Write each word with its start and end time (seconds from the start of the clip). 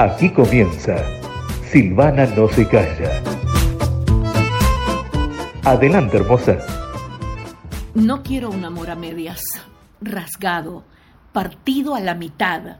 Aquí 0.00 0.30
comienza 0.30 0.96
Silvana 1.70 2.24
no 2.34 2.48
se 2.48 2.66
calla. 2.66 3.22
Adelante, 5.62 6.16
hermosa. 6.16 6.56
No 7.92 8.22
quiero 8.22 8.48
un 8.48 8.64
amor 8.64 8.88
a 8.88 8.94
medias, 8.94 9.42
rasgado, 10.00 10.84
partido 11.34 11.94
a 11.94 12.00
la 12.00 12.14
mitad. 12.14 12.78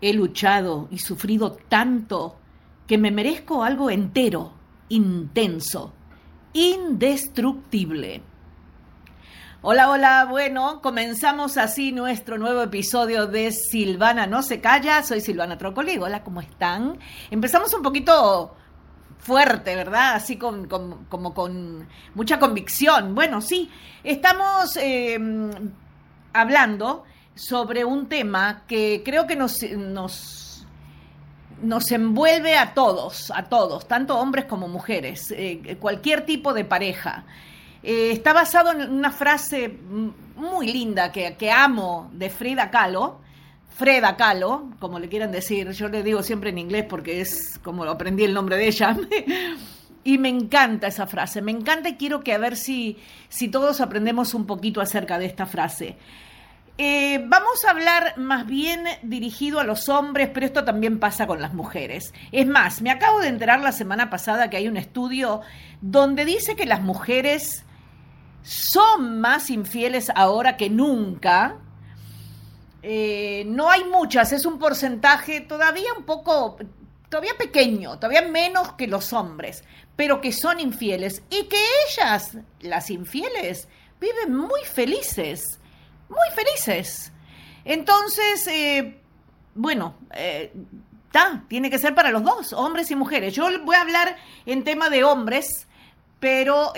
He 0.00 0.12
luchado 0.12 0.88
y 0.90 0.98
sufrido 0.98 1.52
tanto 1.68 2.34
que 2.88 2.98
me 2.98 3.12
merezco 3.12 3.62
algo 3.62 3.88
entero, 3.88 4.54
intenso, 4.88 5.92
indestructible. 6.52 8.22
Hola, 9.66 9.88
hola, 9.88 10.26
bueno, 10.28 10.82
comenzamos 10.82 11.56
así 11.56 11.90
nuestro 11.90 12.36
nuevo 12.36 12.60
episodio 12.60 13.26
de 13.26 13.50
Silvana 13.50 14.26
No 14.26 14.42
se 14.42 14.60
calla. 14.60 15.02
Soy 15.02 15.22
Silvana 15.22 15.56
Trocoli. 15.56 15.96
Hola, 15.96 16.22
¿cómo 16.22 16.42
están? 16.42 16.98
Empezamos 17.30 17.72
un 17.72 17.80
poquito 17.80 18.54
fuerte, 19.20 19.74
¿verdad? 19.74 20.16
Así 20.16 20.36
con, 20.36 20.68
como 20.68 21.32
con 21.32 21.88
mucha 22.14 22.38
convicción. 22.38 23.14
Bueno, 23.14 23.40
sí, 23.40 23.70
estamos 24.02 24.76
eh, 24.76 25.18
hablando 26.34 27.04
sobre 27.34 27.86
un 27.86 28.06
tema 28.06 28.64
que 28.68 29.00
creo 29.02 29.26
que 29.26 29.34
nos, 29.34 29.62
nos, 29.62 30.66
nos, 31.62 31.90
envuelve 31.90 32.58
a 32.58 32.74
todos, 32.74 33.32
a 33.34 33.44
todos, 33.44 33.88
tanto 33.88 34.18
hombres 34.18 34.44
como 34.44 34.68
mujeres, 34.68 35.32
eh, 35.34 35.78
cualquier 35.80 36.26
tipo 36.26 36.52
de 36.52 36.66
pareja. 36.66 37.24
Eh, 37.86 38.12
está 38.12 38.32
basado 38.32 38.72
en 38.72 38.90
una 38.90 39.10
frase 39.10 39.68
muy 40.36 40.72
linda 40.72 41.12
que, 41.12 41.50
amo 41.50 42.10
de 42.14 42.30
Frida 42.30 42.70
Kahlo, 42.70 43.20
Freda 43.76 44.16
Kahlo, 44.16 44.70
como 44.78 44.98
le 44.98 45.10
quieran 45.10 45.30
decir, 45.30 45.70
yo 45.72 45.88
le 45.88 46.02
digo 46.02 46.22
siempre 46.22 46.48
en 46.48 46.56
inglés 46.56 46.86
porque 46.88 47.20
es 47.20 47.60
como 47.62 47.84
aprendí 47.84 48.24
el 48.24 48.32
nombre 48.32 48.56
de 48.56 48.68
ella. 48.68 48.96
y 50.04 50.16
me 50.16 50.30
encanta 50.30 50.86
esa 50.86 51.06
frase, 51.06 51.42
me 51.42 51.52
encanta 51.52 51.90
y 51.90 51.96
quiero 51.96 52.24
que 52.24 52.32
a 52.32 52.38
ver 52.38 52.56
si, 52.56 52.96
si 53.28 53.48
todos 53.48 53.82
aprendemos 53.82 54.32
un 54.32 54.46
poquito 54.46 54.80
acerca 54.80 55.18
de 55.18 55.26
esta 55.26 55.44
frase. 55.44 55.98
Eh, 56.78 57.22
vamos 57.26 57.66
a 57.66 57.70
hablar 57.70 58.16
más 58.16 58.46
bien 58.46 58.84
dirigido 59.02 59.60
a 59.60 59.64
los 59.64 59.90
hombres, 59.90 60.30
pero 60.32 60.46
esto 60.46 60.64
también 60.64 60.98
pasa 60.98 61.26
con 61.26 61.42
las 61.42 61.52
mujeres. 61.52 62.14
Es 62.32 62.46
más, 62.46 62.80
me 62.80 62.90
acabo 62.90 63.20
de 63.20 63.28
enterar 63.28 63.60
la 63.60 63.72
semana 63.72 64.08
pasada 64.08 64.48
que 64.48 64.56
hay 64.56 64.68
un 64.68 64.78
estudio 64.78 65.42
donde 65.82 66.24
dice 66.24 66.56
que 66.56 66.64
las 66.64 66.80
mujeres 66.80 67.64
son 68.44 69.20
más 69.20 69.48
infieles 69.48 70.10
ahora 70.14 70.56
que 70.56 70.68
nunca. 70.68 71.56
Eh, 72.82 73.44
no 73.46 73.70
hay 73.70 73.84
muchas, 73.84 74.32
es 74.32 74.44
un 74.44 74.58
porcentaje 74.58 75.40
todavía 75.40 75.94
un 75.96 76.04
poco, 76.04 76.58
todavía 77.08 77.32
pequeño, 77.38 77.98
todavía 77.98 78.20
menos 78.22 78.74
que 78.74 78.86
los 78.86 79.14
hombres, 79.14 79.64
pero 79.96 80.20
que 80.20 80.32
son 80.32 80.60
infieles 80.60 81.22
y 81.30 81.44
que 81.44 81.56
ellas, 81.88 82.36
las 82.60 82.90
infieles, 82.90 83.66
viven 83.98 84.36
muy 84.36 84.60
felices, 84.64 85.58
muy 86.10 86.28
felices. 86.34 87.10
Entonces, 87.64 88.46
eh, 88.48 89.00
bueno, 89.54 89.94
eh, 90.14 90.52
tiene 91.48 91.70
que 91.70 91.78
ser 91.78 91.94
para 91.94 92.10
los 92.10 92.22
dos, 92.22 92.52
hombres 92.52 92.90
y 92.90 92.96
mujeres. 92.96 93.34
Yo 93.34 93.48
voy 93.64 93.76
a 93.76 93.80
hablar 93.80 94.16
en 94.44 94.62
tema 94.62 94.90
de 94.90 95.04
hombres, 95.04 95.66
pero 96.20 96.74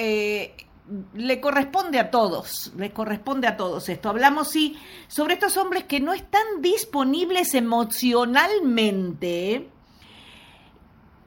le 1.15 1.41
corresponde 1.41 1.99
a 1.99 2.11
todos, 2.11 2.73
le 2.77 2.93
corresponde 2.93 3.49
a 3.49 3.57
todos 3.57 3.89
esto. 3.89 4.09
Hablamos, 4.09 4.51
sí, 4.51 4.79
sobre 5.09 5.35
estos 5.35 5.57
hombres 5.57 5.85
que 5.85 6.01
no 6.01 6.13
están 6.13 6.61
disponibles 6.61 7.55
emocionalmente 7.55 9.69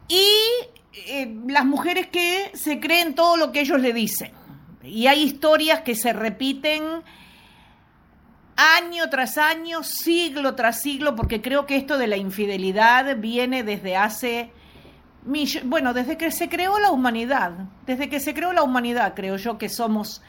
y 0.08 0.30
eh, 1.08 1.36
las 1.48 1.66
mujeres 1.66 2.08
que 2.08 2.52
se 2.54 2.80
creen 2.80 3.16
todo 3.16 3.38
lo 3.38 3.52
que 3.52 3.61
ellos 3.61 3.82
le 3.82 3.94
dicen. 3.94 4.32
Y 4.83 5.08
hay 5.08 5.23
historias 5.23 5.82
que 5.82 5.95
se 5.95 6.14
repiten 6.14 6.83
año 8.56 9.10
tras 9.10 9.38
año, 9.38 9.83
siglo 9.83 10.56
tras 10.56 10.82
siglo, 10.82 11.16
porque 11.16 11.42
creo 11.42 11.66
que 11.66 11.76
esto 11.76 11.98
de 11.98 12.08
la 12.08 12.17
infidelidad 12.17 13.17
viene 13.17 13.64
desde 13.64 13.95
hace 13.95 14.52
bueno, 15.64 15.94
desde 15.94 16.18
que 16.18 16.32
se 16.32 16.50
creó 16.50 16.80
la 16.80 16.92
humanidad, 16.92 17.52
desde 17.86 18.10
que 18.10 18.20
se 18.20 18.34
creó 18.34 18.54
la 18.54 18.64
humanidad, 18.64 19.14
creo 19.16 19.38
yo 19.38 19.58
que 19.58 19.70
somos 19.70 20.22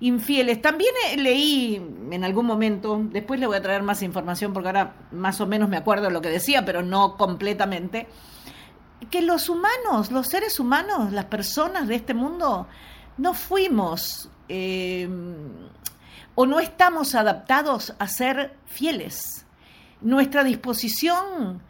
infieles. 0.00 0.60
También 0.60 0.92
leí 1.16 1.76
en 2.10 2.24
algún 2.24 2.46
momento, 2.46 3.00
después 3.10 3.40
le 3.40 3.46
voy 3.46 3.56
a 3.56 3.62
traer 3.62 3.82
más 3.82 4.02
información 4.02 4.52
porque 4.52 4.68
ahora 4.68 4.94
más 5.12 5.40
o 5.40 5.46
menos 5.46 5.68
me 5.68 5.76
acuerdo 5.76 6.04
de 6.04 6.12
lo 6.12 6.20
que 6.20 6.28
decía, 6.28 6.64
pero 6.64 6.82
no 6.82 7.16
completamente, 7.16 8.06
que 9.10 9.22
los 9.22 9.48
humanos, 9.48 10.10
los 10.10 10.28
seres 10.28 10.60
humanos, 10.60 11.12
las 11.12 11.26
personas 11.26 11.88
de 11.88 11.94
este 11.96 12.14
mundo, 12.14 12.66
no 13.16 13.34
fuimos 13.34 14.28
eh, 14.48 15.08
o 16.34 16.46
no 16.46 16.60
estamos 16.60 17.14
adaptados 17.14 17.94
a 17.98 18.08
ser 18.08 18.56
fieles. 18.66 19.46
Nuestra 20.00 20.44
disposición 20.44 21.62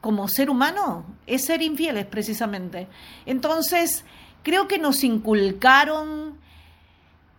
como 0.00 0.28
ser 0.28 0.50
humano 0.50 1.04
es 1.26 1.44
ser 1.44 1.62
infieles 1.62 2.06
precisamente. 2.06 2.86
Entonces, 3.26 4.04
creo 4.42 4.68
que 4.68 4.78
nos 4.78 5.04
inculcaron 5.04 6.38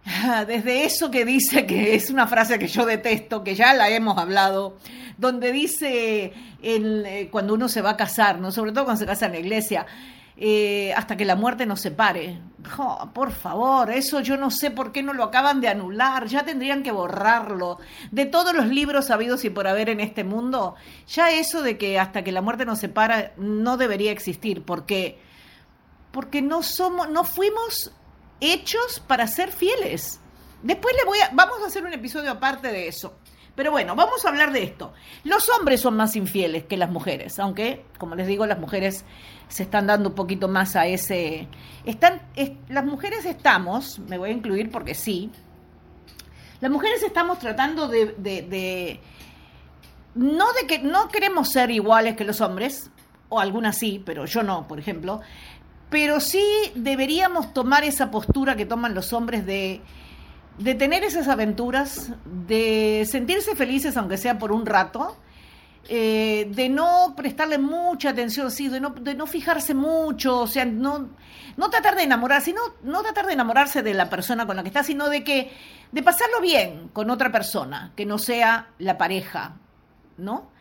desde 0.48 0.86
eso 0.86 1.12
que 1.12 1.26
dice, 1.26 1.66
que 1.66 1.96
es 1.96 2.10
una 2.10 2.28
frase 2.28 2.60
que 2.60 2.68
yo 2.68 2.86
detesto, 2.86 3.44
que 3.44 3.56
ya 3.56 3.74
la 3.74 3.90
hemos 3.90 4.18
hablado, 4.18 4.78
donde 5.18 5.52
dice 5.52 6.34
eh, 6.62 7.28
cuando 7.32 7.54
uno 7.54 7.70
se 7.70 7.82
va 7.82 7.92
a 7.92 7.98
casar, 7.98 8.40
¿no? 8.40 8.52
sobre 8.52 8.72
todo 8.72 8.86
cuando 8.86 9.00
se 9.00 9.06
casa 9.06 9.28
en 9.28 9.34
la 9.34 9.40
iglesia, 9.40 9.86
eh, 10.38 10.94
hasta 10.94 11.18
que 11.18 11.26
la 11.26 11.36
muerte 11.36 11.66
nos 11.66 11.82
separe. 11.82 12.40
por 13.14 13.32
favor, 13.32 13.92
eso 13.92 14.22
yo 14.22 14.38
no 14.38 14.50
sé 14.50 14.72
por 14.72 14.92
qué 14.92 15.04
no 15.04 15.14
lo 15.14 15.24
acaban 15.24 15.62
de 15.62 15.68
anular, 15.68 16.28
ya 16.28 16.44
tendrían 16.44 16.84
que 16.84 16.92
borrarlo. 16.92 17.80
De 18.12 18.26
todos 18.26 18.54
los 18.54 18.68
libros 18.68 19.12
habidos 19.12 19.44
y 19.46 19.50
por 19.50 19.68
haber 19.68 19.90
en 19.90 20.00
este 20.00 20.24
mundo, 20.24 20.76
ya 21.08 21.32
eso 21.32 21.62
de 21.62 21.78
que 21.78 22.00
hasta 22.00 22.24
que 22.24 22.32
la 22.32 22.42
muerte 22.42 22.66
nos 22.66 22.80
separa 22.80 23.34
no 23.38 23.78
debería 23.78 24.12
existir, 24.12 24.64
porque 24.64 25.20
porque 26.12 26.42
no 26.42 26.62
somos 26.62 27.10
no 27.10 27.24
fuimos 27.24 27.92
hechos 28.40 29.02
para 29.08 29.28
ser 29.28 29.52
fieles. 29.52 30.20
Después 30.64 30.96
le 30.96 31.06
voy 31.06 31.20
a 31.20 31.30
vamos 31.34 31.62
a 31.64 31.68
hacer 31.68 31.84
un 31.84 31.94
episodio 31.94 32.32
aparte 32.32 32.72
de 32.72 32.88
eso. 32.88 33.16
Pero 33.56 33.72
bueno, 33.72 33.96
vamos 33.96 34.26
a 34.26 34.30
hablar 34.30 34.54
de 34.54 34.64
esto. 34.64 34.94
Los 35.24 35.50
hombres 35.50 35.82
son 35.82 35.96
más 35.96 36.16
infieles 36.16 36.66
que 36.66 36.78
las 36.78 36.90
mujeres, 36.90 37.38
aunque, 37.40 37.86
como 37.98 38.16
les 38.16 38.28
digo, 38.28 38.46
las 38.46 38.60
mujeres 38.60 39.04
se 39.50 39.64
están 39.64 39.88
dando 39.88 40.10
un 40.10 40.16
poquito 40.16 40.48
más 40.48 40.76
a 40.76 40.88
ese... 40.88 41.48
Están, 41.86 42.22
las 42.70 42.86
mujeres 42.86 43.26
estamos, 43.26 44.00
me 44.00 44.18
voy 44.18 44.30
a 44.30 44.34
incluir 44.34 44.72
porque 44.72 44.96
sí, 44.96 45.30
las 46.62 46.72
mujeres 46.72 47.04
estamos 47.04 47.40
tratando 47.40 47.88
de, 47.88 48.14
de, 48.18 49.00
no 50.16 50.54
de 50.54 50.68
que 50.68 50.80
no 50.80 51.10
queremos 51.10 51.50
ser 51.50 51.72
iguales 51.72 52.16
que 52.16 52.24
los 52.24 52.40
hombres, 52.40 52.90
o 53.30 53.40
algunas 53.40 53.78
sí, 53.78 54.02
pero 54.06 54.26
yo 54.26 54.44
no, 54.44 54.68
por 54.68 54.80
ejemplo, 54.80 55.22
pero 55.90 56.20
sí 56.20 56.44
deberíamos 56.76 57.54
tomar 57.54 57.84
esa 57.84 58.12
postura 58.12 58.56
que 58.56 58.66
toman 58.66 58.94
los 58.94 59.12
hombres 59.12 59.46
de 59.46 59.82
de 60.62 60.76
tener 60.76 61.04
esas 61.04 61.28
aventuras, 61.28 62.12
de 62.26 63.08
sentirse 63.10 63.56
felices 63.56 63.98
aunque 63.98 64.18
sea 64.18 64.38
por 64.38 64.52
un 64.52 64.66
rato, 64.66 65.18
eh, 65.90 66.48
de 66.52 66.70
no 66.70 67.16
prestarle 67.18 67.58
mucha 67.58 68.12
atención, 68.12 68.52
sí, 68.52 68.70
de 68.70 68.80
no, 68.80 68.92
de 68.92 69.16
no 69.16 69.26
fijarse 69.26 69.74
mucho, 69.74 70.42
o 70.42 70.48
sea, 70.48 70.64
no, 70.64 71.10
no 71.58 71.70
tratar 71.72 71.96
de 71.96 72.04
enamorarse, 72.04 72.54
no, 72.54 72.62
no 72.84 73.02
tratar 73.02 73.26
de 73.26 73.34
enamorarse 73.34 73.82
de 73.82 73.96
la 73.96 74.08
persona 74.10 74.46
con 74.46 74.56
la 74.56 74.62
que 74.62 74.70
está, 74.70 74.84
sino 74.84 75.10
de 75.10 75.24
que, 75.24 75.52
de 75.92 76.04
pasarlo 76.04 76.40
bien 76.40 76.90
con 76.94 77.10
otra 77.10 77.32
persona, 77.32 77.92
que 77.96 78.06
no 78.06 78.20
sea 78.20 78.70
la 78.78 78.98
pareja, 79.00 79.56
¿no? 80.18 80.52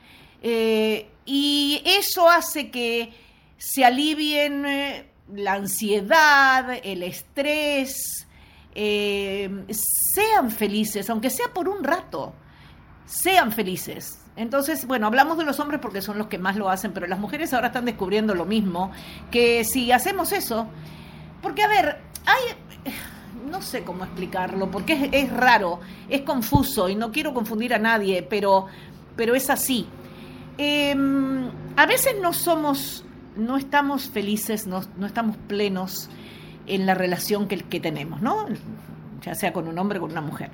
Eh, 0.43 1.11
y 1.27 1.83
eso 1.85 2.31
hace 2.31 2.71
que 2.71 3.13
se 3.59 3.85
alivien 3.85 4.65
eh, 4.65 5.11
la 5.35 5.53
ansiedad, 5.53 6.71
el 6.83 7.03
estrés, 7.03 8.27
eh, 8.83 9.67
sean 10.15 10.51
felices, 10.51 11.11
aunque 11.11 11.29
sea 11.29 11.49
por 11.53 11.69
un 11.69 11.85
rato, 11.85 12.33
sean 13.05 13.53
felices. 13.53 14.21
Entonces, 14.37 14.87
bueno, 14.87 15.07
hablamos 15.07 15.37
de 15.37 15.45
los 15.45 15.61
hombres 15.61 15.83
porque 15.83 16.01
son 16.01 16.17
los 16.17 16.29
que 16.29 16.39
más 16.39 16.57
lo 16.57 16.71
hacen, 16.71 16.93
pero 16.93 17.07
las 17.07 17.19
mujeres 17.19 17.53
ahora 17.53 17.67
están 17.67 17.85
descubriendo 17.85 18.35
lo 18.35 18.47
mismo, 18.47 18.91
que 19.31 19.65
si 19.65 19.93
hacemos 19.93 20.33
eso, 20.33 20.67
porque 21.43 21.63
a 21.63 21.69
ver, 21.69 21.99
hay, 22.25 22.93
no 23.51 23.61
sé 23.61 23.83
cómo 23.83 24.05
explicarlo, 24.05 24.71
porque 24.71 25.11
es, 25.13 25.31
raro, 25.31 25.81
es 26.09 26.23
confuso 26.23 26.89
y 26.89 26.95
no 26.95 27.13
quiero 27.13 27.35
confundir 27.35 27.75
a 27.75 27.79
nadie, 27.79 28.23
pero, 28.23 28.65
pero 29.15 29.35
es 29.35 29.51
así. 29.51 29.87
Em, 30.57 31.51
a 31.77 31.85
veces 31.85 32.15
no 32.19 32.33
somos, 32.33 33.05
no 33.37 33.59
estamos 33.59 34.09
felices, 34.09 34.67
no, 34.67 34.81
no 34.97 35.07
estamos 35.07 35.37
plenos 35.49 36.09
en 36.75 36.87
la 36.87 36.95
relación 36.95 37.49
que, 37.49 37.81
tenemos, 37.81 38.23
¿no? 38.23 38.47
Ya 39.23 39.35
sea 39.35 39.53
con 39.53 39.69
un 39.69 39.79
hombre 39.79 39.99
o 39.99 40.03
con 40.03 40.13
una 40.13 40.21
mujer. 40.21 40.51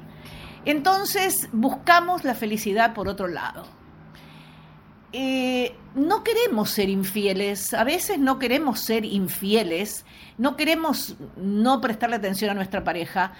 Entonces 0.64 1.48
buscamos 1.52 2.24
la 2.24 2.34
felicidad 2.34 2.94
por 2.94 3.08
otro 3.08 3.28
lado. 3.28 3.66
eh, 5.12 5.74
no 5.94 6.22
queremos 6.24 6.70
ser 6.70 6.90
infieles, 6.90 7.72
a 7.72 7.84
veces 7.84 8.18
no 8.18 8.38
queremos 8.38 8.80
ser 8.80 9.04
infieles, 9.04 10.04
no 10.36 10.56
queremos 10.56 11.16
no 11.36 11.80
prestarle 11.80 12.16
atención 12.16 12.50
a 12.50 12.54
nuestra 12.54 12.84
pareja, 12.84 13.32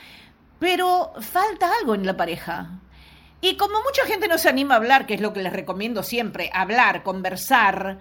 pero 0.59 1.13
falta 1.21 1.71
algo 1.81 1.95
en 1.95 2.07
la 2.07 2.17
pareja. 2.17 2.81
Y 3.43 3.57
como 3.57 3.75
mucha 3.83 4.07
gente 4.07 4.29
no 4.29 4.39
se 4.39 4.49
anima 4.49 4.75
a 4.75 4.77
hablar, 4.79 5.07
que 5.07 5.15
es 5.15 5.21
lo 5.21 5.33
que 5.33 5.43
les 5.43 5.53
recomiendo 5.53 6.03
siempre, 6.03 6.51
hablar, 6.55 7.03
conversar, 7.03 7.99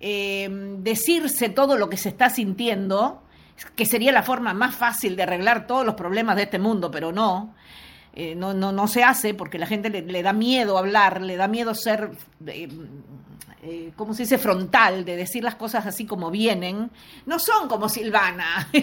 eh, 0.00 0.48
decirse 0.78 1.50
todo 1.50 1.76
lo 1.76 1.90
que 1.90 1.96
se 1.96 2.08
está 2.08 2.30
sintiendo, 2.30 3.22
que 3.74 3.86
sería 3.86 4.12
la 4.12 4.22
forma 4.22 4.54
más 4.54 4.74
fácil 4.74 5.16
de 5.16 5.22
arreglar 5.24 5.66
todos 5.66 5.84
los 5.84 5.94
problemas 5.94 6.36
de 6.36 6.44
este 6.44 6.58
mundo, 6.58 6.90
pero 6.90 7.12
no. 7.12 7.54
Eh, 8.14 8.34
no, 8.34 8.54
no, 8.54 8.72
no, 8.72 8.88
se 8.88 9.04
hace 9.04 9.34
porque 9.34 9.58
la 9.58 9.66
gente 9.66 9.90
le, 9.90 10.22
da 10.22 10.32
miedo 10.32 10.78
hablar, 10.78 11.20
le 11.20 11.36
da 11.36 11.46
miedo 11.46 11.74
ser, 11.74 12.10
eh, 12.46 12.68
eh, 13.62 13.92
¿cómo 13.96 14.14
se 14.14 14.22
dice?, 14.24 14.38
frontal, 14.38 15.04
de 15.04 15.14
decir 15.14 15.44
las 15.44 15.54
cosas 15.54 15.86
así 15.86 16.06
como 16.06 16.30
vienen. 16.30 16.90
No 17.26 17.38
son 17.38 17.68
como 17.68 17.88
Silvana. 17.88 18.68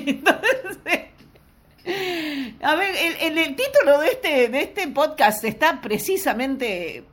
a 2.62 2.76
ver, 2.76 2.96
el, 3.22 3.38
el, 3.38 3.56
título 3.56 4.00
de 4.00 4.08
este, 4.08 4.48
de 4.48 4.62
este 4.62 4.88
podcast 4.88 5.44
está 5.44 5.82
precisamente 5.82 7.04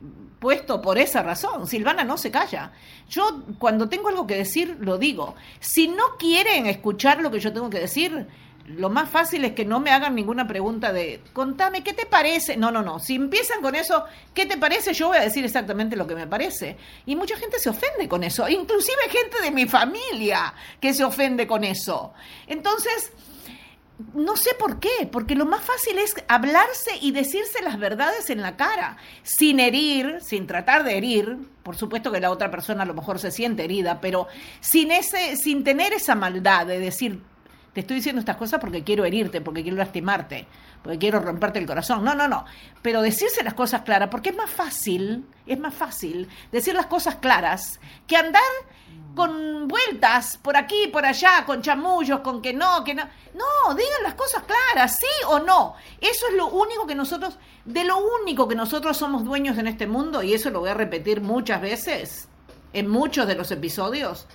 puesto 0.43 0.83
por 0.83 0.99
esa 0.99 1.23
razón. 1.23 1.69
Silvana 1.69 2.03
no 2.03 2.19
se 2.19 2.33
calla. 2.33 2.73
Yo 3.09 3.45
cuando 3.61 3.89
tengo 3.89 4.09
algo 4.09 4.27
que 4.27 4.35
decir, 4.35 4.77
lo 4.81 4.99
digo. 4.99 5.37
Si 5.61 5.87
no 5.87 6.17
quieren 6.19 6.67
escuchar 6.67 7.23
lo 7.23 7.31
que 7.31 7.39
yo 7.39 7.53
tengo 7.53 7.71
que 7.71 7.79
decir, 7.79 8.27
lo 8.67 8.91
más 8.91 9.09
fácil 9.09 9.45
es 9.45 9.53
que 9.53 9.65
no 9.65 9.79
me 9.79 9.93
hagan 9.93 10.17
ninguna 10.17 10.49
pregunta 10.49 10.93
de, 10.93 11.23
contame, 11.33 11.85
¿qué 11.85 11.93
te 11.93 12.07
parece? 12.07 12.57
No, 12.57 12.73
no, 12.73 12.83
no. 12.83 12.99
Si 12.99 13.15
empiezan 13.15 13.63
con 13.63 13.77
eso, 13.77 14.05
¿qué 14.35 14.45
te 14.45 14.57
parece? 14.57 14.93
Yo 14.95 15.09
voy 15.09 15.19
a 15.19 15.21
decir 15.21 15.45
exactamente 15.45 15.95
lo 15.95 16.09
que 16.09 16.17
me 16.17 16.27
parece. 16.27 16.77
Y 17.07 17.15
mucha 17.15 17.37
gente 17.37 17.61
se 17.61 17.71
ofende 17.71 18.09
con 18.09 18.25
eso. 18.25 18.49
Inclusive 18.49 19.09
gente 19.11 19.41
de 19.43 19.53
mi 19.53 19.67
familia 19.67 20.55
que 20.81 20.93
se 20.93 21.05
ofende 21.05 21.47
con 21.47 21.63
eso. 21.63 22.15
Entonces 22.49 23.13
no 24.15 24.37
sé 24.37 24.51
por 24.59 24.81
qué, 24.81 25.09
porque 25.11 25.35
lo 25.35 25.47
más 25.47 25.63
fácil 25.63 25.99
es 25.99 26.15
hablarse 26.29 26.91
y 27.01 27.13
decirse 27.13 27.63
las 27.63 27.79
verdades 27.79 28.31
en 28.31 28.43
la 28.43 28.57
cara, 28.57 28.97
sin 29.23 29.61
herir, 29.61 30.19
sin 30.21 30.47
tratar 30.47 30.85
de 30.85 30.97
herir. 30.97 31.39
Por 31.63 31.77
supuesto 31.77 32.11
que 32.11 32.21
la 32.21 32.31
otra 32.31 32.51
persona 32.51 32.83
a 32.83 32.87
lo 32.87 32.95
mejor 32.95 33.19
se 33.19 33.31
siente 33.31 33.65
herida, 33.65 34.01
pero 34.01 34.29
sin 34.61 34.91
ese, 34.91 35.37
sin 35.37 35.65
tener 35.65 35.93
esa 35.93 36.15
maldad 36.15 36.67
de 36.67 36.79
decir, 36.79 37.21
te 37.73 37.81
estoy 37.81 37.97
diciendo 37.97 38.21
estas 38.21 38.37
cosas 38.37 38.61
porque 38.61 38.85
quiero 38.85 39.05
herirte, 39.05 39.41
porque 39.41 39.63
quiero 39.63 39.79
lastimarte, 39.79 40.47
porque 40.83 40.99
quiero 40.99 41.21
romperte 41.21 41.59
el 41.59 41.67
corazón. 41.67 42.05
No, 42.05 42.15
no, 42.15 42.29
no. 42.29 42.45
Pero 42.83 43.03
decirse 43.03 43.45
las 43.45 43.55
cosas 43.55 43.83
claras, 43.83 44.09
porque 44.09 44.31
es 44.31 44.37
más 44.37 44.51
fácil, 44.51 45.27
es 45.47 45.59
más 45.59 45.75
fácil 45.75 46.29
decir 46.51 46.75
las 46.75 46.87
cosas 46.87 47.17
claras 47.17 47.81
que 48.07 48.17
andar 48.17 48.43
con 49.15 49.69
vueltas 49.69 50.39
por 50.39 50.57
aquí, 50.57 50.89
por 50.93 51.05
allá, 51.05 51.45
con 51.45 51.63
chamullos, 51.63 52.21
con 52.21 52.41
que 52.43 52.53
no, 52.53 52.83
que 52.83 52.95
no. 52.95 53.05
No, 53.35 53.75
digan 53.75 54.03
las 54.03 54.15
cosas 54.15 54.43
claras, 54.43 54.97
sí 54.99 55.27
o 55.29 55.39
no. 55.39 55.75
Eso 56.01 56.27
es 56.29 56.35
lo 56.35 56.49
único 56.49 56.87
que 56.87 56.95
nosotros, 56.95 57.39
de 57.65 57.85
lo 57.85 57.99
único 58.21 58.49
que 58.49 58.55
nosotros 58.55 58.97
somos 58.97 59.25
dueños 59.25 59.59
en 59.59 59.67
este 59.67 59.87
mundo, 59.87 60.23
y 60.23 60.35
eso 60.35 60.51
lo 60.51 60.61
voy 60.61 60.71
a 60.71 60.75
repetir 60.75 61.21
muchas 61.21 61.61
veces, 61.61 62.29
en 62.73 62.89
muchos 62.89 63.27
de 63.27 63.35
los 63.35 63.51
episodios, 63.51 64.27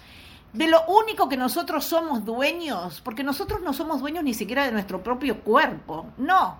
de 0.53 0.67
lo 0.67 0.83
único 0.85 1.29
que 1.29 1.38
nosotros 1.38 1.85
somos 1.85 2.25
dueños, 2.25 3.01
porque 3.01 3.23
nosotros 3.23 3.61
no 3.61 3.73
somos 3.73 3.99
dueños 3.99 4.23
ni 4.23 4.33
siquiera 4.33 4.65
de 4.65 4.71
nuestro 4.71 5.03
propio 5.03 5.41
cuerpo, 5.41 6.07
no. 6.17 6.59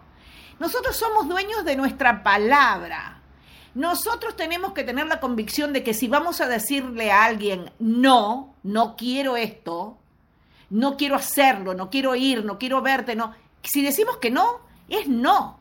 Nosotros 0.60 0.96
somos 0.96 1.28
dueños 1.28 1.64
de 1.66 1.76
nuestra 1.76 2.24
palabra. 2.24 3.22
Nosotros 3.76 4.36
tenemos 4.36 4.74
que 4.74 4.84
tener 4.84 5.08
la 5.08 5.20
convicción 5.20 5.72
de 5.72 5.84
que 5.84 5.94
si 5.94 6.08
vamos 6.08 6.42
a 6.42 6.48
decirle 6.48 7.12
a 7.12 7.26
alguien, 7.26 7.72
no, 7.80 8.56
no 8.64 8.96
quiero 8.96 9.38
esto, 9.38 9.98
no 10.70 10.98
quiero 10.98 11.16
hacerlo, 11.16 11.74
no 11.76 11.90
quiero 11.90 12.16
ir, 12.16 12.44
no 12.44 12.58
quiero 12.58 12.82
verte, 12.82 13.16
no. 13.16 13.36
Si 13.62 13.84
decimos 13.84 14.18
que 14.18 14.32
no, 14.32 14.62
es 14.90 15.08
no. 15.08 15.60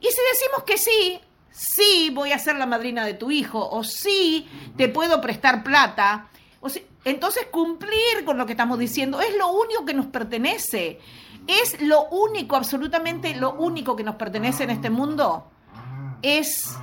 Y 0.00 0.06
si 0.06 0.20
decimos 0.32 0.64
que 0.64 0.78
sí, 0.78 1.20
sí 1.50 2.10
voy 2.12 2.32
a 2.32 2.38
ser 2.38 2.56
la 2.56 2.66
madrina 2.66 3.04
de 3.04 3.14
tu 3.14 3.30
hijo, 3.30 3.68
o 3.68 3.82
sí 3.82 4.48
te 4.76 4.88
puedo 4.88 5.20
prestar 5.20 5.64
plata, 5.64 6.28
entonces 7.04 7.46
cumplir 7.50 8.24
con 8.24 8.38
lo 8.38 8.46
que 8.46 8.52
estamos 8.52 8.78
diciendo 8.78 9.20
es 9.20 9.36
lo 9.36 9.52
único 9.52 9.84
que 9.84 9.94
nos 9.94 10.06
pertenece. 10.06 10.98
Es 11.46 11.80
lo 11.82 12.06
único, 12.08 12.56
absolutamente 12.56 13.34
lo 13.34 13.52
único 13.54 13.94
que 13.94 14.02
nos 14.02 14.16
pertenece 14.16 14.64
en 14.64 14.70
este 14.70 14.88
mundo. 14.88 15.50
Es 16.22 16.74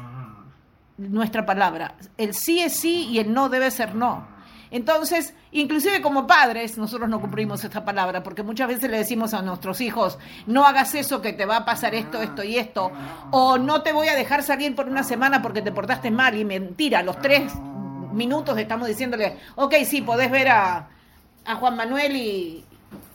nuestra 0.97 1.45
palabra. 1.45 1.95
El 2.17 2.33
sí 2.33 2.61
es 2.61 2.79
sí 2.79 3.07
y 3.09 3.19
el 3.19 3.33
no 3.33 3.49
debe 3.49 3.71
ser 3.71 3.95
no. 3.95 4.29
Entonces, 4.71 5.33
inclusive 5.51 6.01
como 6.01 6.25
padres, 6.25 6.77
nosotros 6.77 7.09
no 7.09 7.19
cumplimos 7.19 7.61
esta 7.63 7.83
palabra, 7.83 8.23
porque 8.23 8.41
muchas 8.41 8.69
veces 8.69 8.89
le 8.89 8.99
decimos 8.99 9.33
a 9.33 9.41
nuestros 9.41 9.81
hijos, 9.81 10.17
no 10.47 10.65
hagas 10.65 10.95
eso 10.95 11.21
que 11.21 11.33
te 11.33 11.45
va 11.45 11.57
a 11.57 11.65
pasar 11.65 11.93
esto, 11.93 12.21
esto 12.21 12.41
y 12.41 12.57
esto, 12.57 12.89
o 13.31 13.57
no 13.57 13.81
te 13.81 13.91
voy 13.91 14.07
a 14.07 14.15
dejar 14.15 14.43
salir 14.43 14.73
por 14.73 14.87
una 14.87 15.03
semana 15.03 15.41
porque 15.41 15.61
te 15.61 15.73
portaste 15.73 16.09
mal, 16.09 16.37
y 16.37 16.45
mentira, 16.45 17.03
los 17.03 17.19
tres 17.19 17.51
minutos 18.11 18.57
estamos 18.57 18.87
diciéndole, 18.87 19.37
ok, 19.55 19.75
sí, 19.85 20.01
podés 20.01 20.31
ver 20.31 20.49
a, 20.49 20.87
Juan 21.59 21.75
Manuel 21.75 22.15
y, 22.15 22.65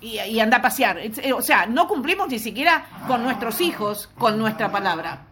y, 0.00 0.40
anda 0.40 0.58
a 0.58 0.62
pasear. 0.62 0.98
O 1.34 1.43
sea, 1.43 1.66
no 1.66 1.87
cumplimos 1.87 2.28
ni 2.28 2.38
siquiera 2.38 2.87
con 3.06 3.22
nuestros 3.22 3.60
hijos, 3.60 4.08
con 4.19 4.38
nuestra 4.38 4.70
palabra. 4.70 5.26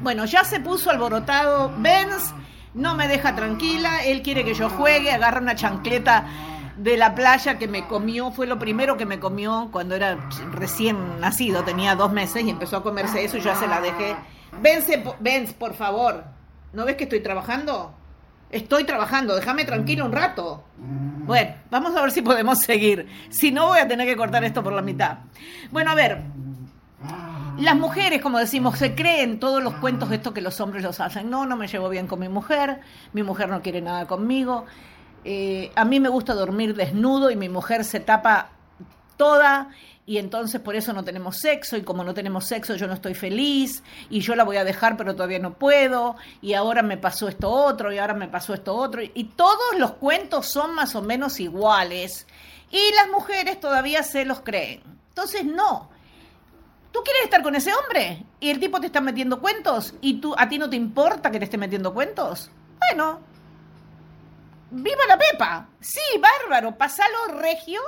Bueno, 0.00 0.24
ya 0.24 0.44
se 0.44 0.60
puso 0.60 0.90
alborotado. 0.90 1.72
Benz 1.78 2.32
no 2.74 2.94
me 2.94 3.08
deja 3.08 3.34
tranquila. 3.34 4.04
Él 4.04 4.22
quiere 4.22 4.44
que 4.44 4.54
yo 4.54 4.70
juegue. 4.70 5.10
Agarra 5.10 5.40
una 5.40 5.56
chancleta 5.56 6.26
de 6.76 6.96
la 6.96 7.14
playa 7.14 7.58
que 7.58 7.68
me 7.68 7.86
comió. 7.86 8.30
Fue 8.30 8.46
lo 8.46 8.58
primero 8.58 8.96
que 8.96 9.06
me 9.06 9.18
comió 9.18 9.68
cuando 9.72 9.94
era 9.96 10.16
recién 10.52 11.20
nacido. 11.20 11.64
Tenía 11.64 11.94
dos 11.96 12.12
meses 12.12 12.44
y 12.44 12.50
empezó 12.50 12.78
a 12.78 12.82
comerse 12.82 13.24
eso 13.24 13.38
y 13.38 13.40
ya 13.40 13.56
se 13.56 13.66
la 13.66 13.80
dejé. 13.80 14.16
Vence, 14.60 15.02
Benz, 15.20 15.52
por 15.52 15.74
favor. 15.74 16.24
¿No 16.72 16.84
ves 16.84 16.96
que 16.96 17.04
estoy 17.04 17.20
trabajando? 17.20 17.94
Estoy 18.50 18.84
trabajando, 18.84 19.36
déjame 19.36 19.64
tranquilo 19.64 20.06
un 20.06 20.12
rato. 20.12 20.64
Bueno, 20.78 21.54
vamos 21.70 21.94
a 21.94 22.00
ver 22.00 22.10
si 22.10 22.22
podemos 22.22 22.60
seguir. 22.60 23.06
Si 23.28 23.50
no, 23.52 23.68
voy 23.68 23.80
a 23.80 23.88
tener 23.88 24.06
que 24.06 24.16
cortar 24.16 24.42
esto 24.44 24.62
por 24.62 24.72
la 24.72 24.80
mitad. 24.80 25.18
Bueno, 25.70 25.90
a 25.90 25.94
ver, 25.94 26.22
las 27.58 27.76
mujeres, 27.76 28.22
como 28.22 28.38
decimos, 28.38 28.78
se 28.78 28.94
creen 28.94 29.38
todos 29.38 29.62
los 29.62 29.74
cuentos 29.74 30.08
de 30.08 30.16
esto 30.16 30.32
que 30.32 30.40
los 30.40 30.60
hombres 30.60 30.82
los 30.82 31.00
hacen. 31.00 31.28
No, 31.28 31.44
no 31.44 31.56
me 31.56 31.66
llevo 31.66 31.88
bien 31.88 32.06
con 32.06 32.20
mi 32.20 32.28
mujer, 32.28 32.80
mi 33.12 33.22
mujer 33.22 33.48
no 33.50 33.60
quiere 33.60 33.82
nada 33.82 34.06
conmigo. 34.06 34.64
Eh, 35.24 35.70
a 35.74 35.84
mí 35.84 36.00
me 36.00 36.08
gusta 36.08 36.32
dormir 36.32 36.74
desnudo 36.74 37.30
y 37.30 37.36
mi 37.36 37.48
mujer 37.48 37.84
se 37.84 38.00
tapa 38.00 38.50
toda 39.16 39.68
y 40.08 40.16
entonces 40.16 40.58
por 40.62 40.74
eso 40.74 40.94
no 40.94 41.04
tenemos 41.04 41.36
sexo 41.36 41.76
y 41.76 41.82
como 41.82 42.02
no 42.02 42.14
tenemos 42.14 42.46
sexo 42.46 42.74
yo 42.76 42.86
no 42.86 42.94
estoy 42.94 43.12
feliz 43.12 43.82
y 44.08 44.20
yo 44.20 44.34
la 44.34 44.42
voy 44.42 44.56
a 44.56 44.64
dejar 44.64 44.96
pero 44.96 45.14
todavía 45.14 45.38
no 45.38 45.52
puedo 45.52 46.16
y 46.40 46.54
ahora 46.54 46.82
me 46.82 46.96
pasó 46.96 47.28
esto 47.28 47.50
otro 47.50 47.92
y 47.92 47.98
ahora 47.98 48.14
me 48.14 48.26
pasó 48.26 48.54
esto 48.54 48.74
otro 48.74 49.02
y 49.02 49.24
todos 49.36 49.76
los 49.76 49.92
cuentos 49.92 50.46
son 50.46 50.74
más 50.74 50.94
o 50.94 51.02
menos 51.02 51.38
iguales 51.40 52.26
y 52.70 52.80
las 52.94 53.08
mujeres 53.10 53.60
todavía 53.60 54.02
se 54.02 54.24
los 54.24 54.40
creen. 54.40 54.82
Entonces 55.10 55.44
no, 55.44 55.90
¿Tú 56.90 57.00
quieres 57.04 57.24
estar 57.24 57.42
con 57.42 57.54
ese 57.54 57.70
hombre? 57.74 58.24
Y 58.40 58.48
el 58.48 58.58
tipo 58.58 58.80
te 58.80 58.86
está 58.86 59.02
metiendo 59.02 59.40
cuentos 59.40 59.94
y 60.00 60.20
tú 60.20 60.34
a 60.38 60.48
ti 60.48 60.58
no 60.58 60.70
te 60.70 60.76
importa 60.76 61.30
que 61.30 61.38
te 61.38 61.44
esté 61.44 61.58
metiendo 61.58 61.92
cuentos. 61.92 62.50
Bueno, 62.88 63.20
viva 64.70 65.06
la 65.06 65.18
Pepa. 65.18 65.68
Sí, 65.80 66.00
bárbaro, 66.18 66.78
pasalo 66.78 67.38
regio, 67.38 67.80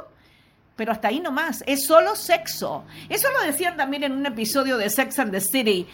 pero 0.80 0.92
hasta 0.92 1.08
ahí 1.08 1.20
nomás. 1.20 1.62
Es 1.66 1.84
solo 1.84 2.16
sexo. 2.16 2.84
Eso 3.10 3.28
lo 3.32 3.42
decían 3.42 3.76
también 3.76 4.02
en 4.02 4.12
un 4.12 4.24
episodio 4.24 4.78
de 4.78 4.88
Sex 4.88 5.18
and 5.18 5.30
the 5.30 5.42
City. 5.42 5.86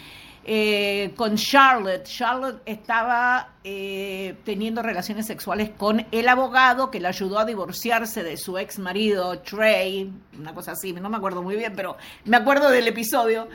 Eh, 0.45 1.13
con 1.17 1.35
Charlotte. 1.35 2.05
Charlotte 2.05 2.63
estaba 2.65 3.55
eh, 3.65 4.37
teniendo 4.45 4.83
relaciones 4.83 5.27
sexuales 5.27 5.71
con 5.77 6.07
el 6.13 6.29
abogado 6.29 6.89
que 6.89 7.01
le 7.01 7.09
ayudó 7.09 7.41
a 7.41 7.45
divorciarse 7.45 8.23
de 8.23 8.37
su 8.37 8.59
ex 8.59 8.79
marido, 8.79 9.41
Trey, 9.41 10.09
una 10.39 10.55
cosa 10.55 10.71
así, 10.71 10.93
no 10.93 11.11
me 11.11 11.17
acuerdo 11.17 11.43
muy 11.43 11.57
bien, 11.57 11.73
pero 11.75 11.97
me 12.27 12.37
acuerdo 12.37 12.71
del 12.71 12.87
episodio. 12.87 13.49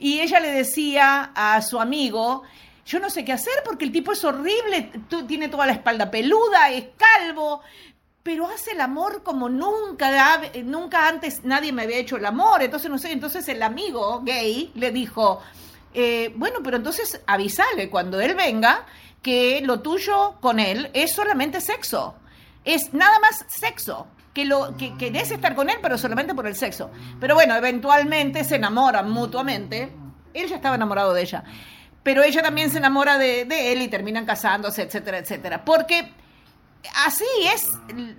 Y 0.00 0.20
ella 0.20 0.40
le 0.40 0.52
decía 0.52 1.32
a 1.34 1.60
su 1.60 1.78
amigo, 1.78 2.44
yo 2.86 2.98
no 2.98 3.10
sé 3.10 3.26
qué 3.26 3.32
hacer 3.32 3.52
porque 3.62 3.84
el 3.84 3.92
tipo 3.92 4.12
es 4.12 4.24
horrible, 4.24 4.90
tiene 5.26 5.50
toda 5.50 5.66
la 5.66 5.72
espalda 5.72 6.10
peluda, 6.10 6.70
es 6.70 6.86
calvo, 6.96 7.60
pero 8.28 8.46
hace 8.46 8.72
el 8.72 8.82
amor 8.82 9.22
como 9.22 9.48
nunca, 9.48 10.42
nunca 10.62 11.08
antes 11.08 11.44
nadie 11.44 11.72
me 11.72 11.84
había 11.84 11.96
hecho 11.96 12.18
el 12.18 12.26
amor. 12.26 12.62
Entonces, 12.62 12.90
no 12.90 12.98
sé, 12.98 13.10
entonces 13.10 13.48
el 13.48 13.62
amigo 13.62 14.20
gay 14.22 14.70
le 14.74 14.90
dijo, 14.90 15.40
eh, 15.94 16.30
bueno, 16.36 16.58
pero 16.62 16.76
entonces 16.76 17.22
avísale 17.26 17.88
cuando 17.88 18.20
él 18.20 18.34
venga 18.34 18.84
que 19.22 19.62
lo 19.64 19.80
tuyo 19.80 20.34
con 20.42 20.60
él 20.60 20.90
es 20.92 21.14
solamente 21.14 21.62
sexo. 21.62 22.16
Es 22.66 22.92
nada 22.92 23.18
más 23.18 23.46
sexo. 23.48 24.08
Que, 24.34 24.44
lo, 24.44 24.76
que 24.76 24.94
querés 24.98 25.30
estar 25.30 25.54
con 25.54 25.70
él, 25.70 25.78
pero 25.80 25.96
solamente 25.96 26.34
por 26.34 26.46
el 26.46 26.54
sexo. 26.54 26.90
Pero 27.18 27.34
bueno, 27.34 27.56
eventualmente 27.56 28.44
se 28.44 28.56
enamoran 28.56 29.10
mutuamente. 29.10 29.90
Él 30.34 30.50
ya 30.50 30.56
estaba 30.56 30.74
enamorado 30.74 31.14
de 31.14 31.22
ella. 31.22 31.44
pero 32.02 32.22
ella 32.22 32.42
también 32.42 32.68
se 32.68 32.76
enamora 32.76 33.16
de, 33.16 33.46
de 33.46 33.72
él 33.72 33.80
y 33.80 33.88
terminan 33.88 34.26
casándose, 34.26 34.82
etcétera, 34.82 35.16
etcétera. 35.16 35.64
Porque 35.64 36.12
así 37.04 37.24
es, 37.54 37.66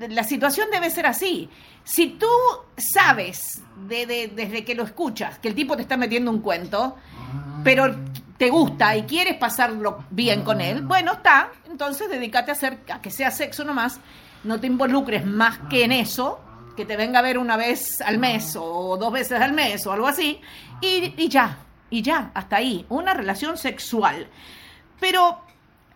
la 0.09 0.23
situación 0.23 0.67
debe 0.71 0.89
ser 0.89 1.05
así. 1.07 1.49
Si 1.83 2.07
tú 2.07 2.27
sabes 2.77 3.61
de, 3.87 4.05
de- 4.05 4.27
desde 4.27 4.63
que 4.63 4.75
lo 4.75 4.83
escuchas 4.83 5.39
que 5.39 5.47
el 5.47 5.55
tipo 5.55 5.75
te 5.75 5.81
está 5.83 5.97
metiendo 5.97 6.29
un 6.31 6.39
cuento, 6.41 6.97
pero 7.63 7.95
te 8.37 8.49
gusta 8.49 8.95
y 8.95 9.03
quieres 9.03 9.35
pasarlo 9.37 10.05
bien 10.11 10.43
con 10.43 10.61
él, 10.61 10.81
bueno, 10.83 11.13
está, 11.13 11.51
entonces 11.69 12.09
dedícate 12.09 12.51
a 12.51 12.53
hacer 12.53 12.79
a 12.93 13.01
que 13.01 13.11
sea 13.11 13.31
sexo 13.31 13.63
nomás, 13.65 13.99
no 14.43 14.59
te 14.59 14.67
involucres 14.67 15.25
más 15.25 15.59
que 15.69 15.83
en 15.83 15.91
eso, 15.91 16.39
que 16.77 16.85
te 16.85 16.95
venga 16.95 17.19
a 17.19 17.23
ver 17.23 17.37
una 17.37 17.57
vez 17.57 17.99
al 18.01 18.17
mes 18.19 18.55
o 18.55 18.95
dos 18.97 19.11
veces 19.11 19.41
al 19.41 19.51
mes 19.53 19.85
o 19.85 19.91
algo 19.91 20.07
así, 20.07 20.39
y 20.81 21.27
ya, 21.27 21.57
y 21.89 22.01
ya, 22.01 22.31
hasta 22.33 22.57
ahí, 22.57 22.85
una 22.89 23.13
relación 23.13 23.57
sexual. 23.57 24.27
Pero 24.99 25.41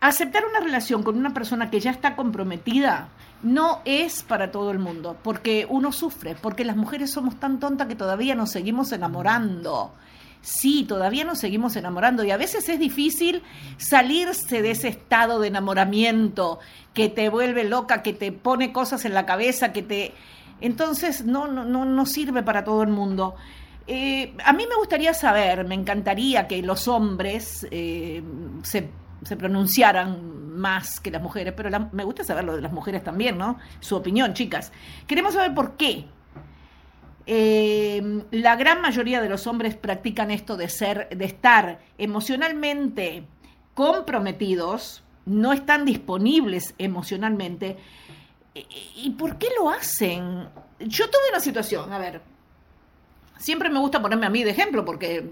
aceptar 0.08 0.44
una 0.46 0.60
relación 0.60 1.02
con 1.02 1.18
una 1.18 1.34
persona 1.34 1.70
que 1.70 1.80
ya 1.80 1.92
está 1.92 2.16
comprometida 2.18 3.08
no 3.42 3.82
es 3.86 4.22
para 4.24 4.52
todo 4.52 4.72
el 4.72 4.80
mundo, 4.80 5.18
porque 5.24 5.66
uno 5.70 5.94
sufre, 5.94 6.36
porque 6.36 6.66
las 6.66 6.76
mujeres 6.76 7.12
somos 7.12 7.40
tan 7.40 7.60
tontas 7.60 7.88
que 7.88 7.96
todavía 7.96 8.36
nos 8.36 8.52
seguimos 8.52 8.92
enamorando. 8.92 9.94
Sí, 10.42 10.84
todavía 10.84 11.24
nos 11.24 11.40
seguimos 11.40 11.78
enamorando 11.78 12.26
y 12.26 12.32
a 12.32 12.38
veces 12.38 12.68
es 12.68 12.80
difícil 12.80 13.44
salirse 13.78 14.62
de 14.62 14.72
ese 14.72 14.90
estado 14.90 15.40
de 15.40 15.48
enamoramiento 15.48 16.60
que 16.94 17.08
te 17.08 17.30
vuelve 17.30 17.64
loca, 17.64 18.02
que 18.02 18.12
te 18.12 18.34
pone 18.34 18.74
cosas 18.74 19.06
en 19.06 19.14
la 19.14 19.26
cabeza, 19.26 19.72
que 19.72 19.84
te... 19.84 20.14
Entonces 20.60 21.26
no, 21.26 21.48
no, 21.48 21.64
no, 21.64 21.86
no 21.86 22.06
sirve 22.06 22.44
para 22.44 22.66
todo 22.66 22.84
el 22.84 22.90
mundo. 22.90 23.36
Eh, 23.88 24.36
a 24.44 24.52
mí 24.52 24.66
me 24.68 24.76
gustaría 24.76 25.14
saber, 25.14 25.66
me 25.66 25.76
encantaría 25.76 26.48
que 26.48 26.62
los 26.62 26.90
hombres 26.90 27.66
eh, 27.72 28.22
se, 28.64 28.90
se 29.26 29.36
pronunciaran 29.38 30.58
más 30.58 31.00
que 31.00 31.12
las 31.12 31.22
mujeres, 31.22 31.54
pero 31.56 31.70
me 31.92 32.04
gusta 32.04 32.24
saber 32.24 32.44
lo 32.44 32.56
de 32.56 32.62
las 32.62 32.72
mujeres 32.72 33.04
también, 33.04 33.38
¿no? 33.38 33.58
Su 33.80 33.96
opinión, 33.96 34.34
chicas. 34.34 34.72
Queremos 35.08 35.34
saber 35.34 35.54
por 35.54 35.76
qué. 35.78 36.06
Eh, 37.26 38.24
la 38.32 38.56
gran 38.58 38.82
mayoría 38.82 39.22
de 39.22 39.30
los 39.30 39.48
hombres 39.48 39.76
practican 39.76 40.30
esto 40.30 40.58
de 40.58 40.68
ser, 40.68 41.08
de 41.16 41.26
estar 41.26 41.80
emocionalmente 41.98 43.24
comprometidos, 43.74 45.04
no 45.26 45.54
están 45.54 45.86
disponibles 45.86 46.76
emocionalmente. 46.78 47.78
¿Y- 48.54 48.66
¿Y 49.06 49.10
por 49.12 49.38
qué 49.38 49.48
lo 49.58 49.70
hacen? 49.70 50.48
Yo 50.80 51.06
tuve 51.10 51.30
una 51.32 51.40
situación, 51.40 51.92
a 51.94 51.98
ver, 51.98 52.22
siempre 53.38 53.70
me 53.70 53.80
gusta 53.80 54.02
ponerme 54.02 54.26
a 54.26 54.30
mí 54.30 54.44
de 54.44 54.52
ejemplo 54.52 54.84
porque 54.84 55.26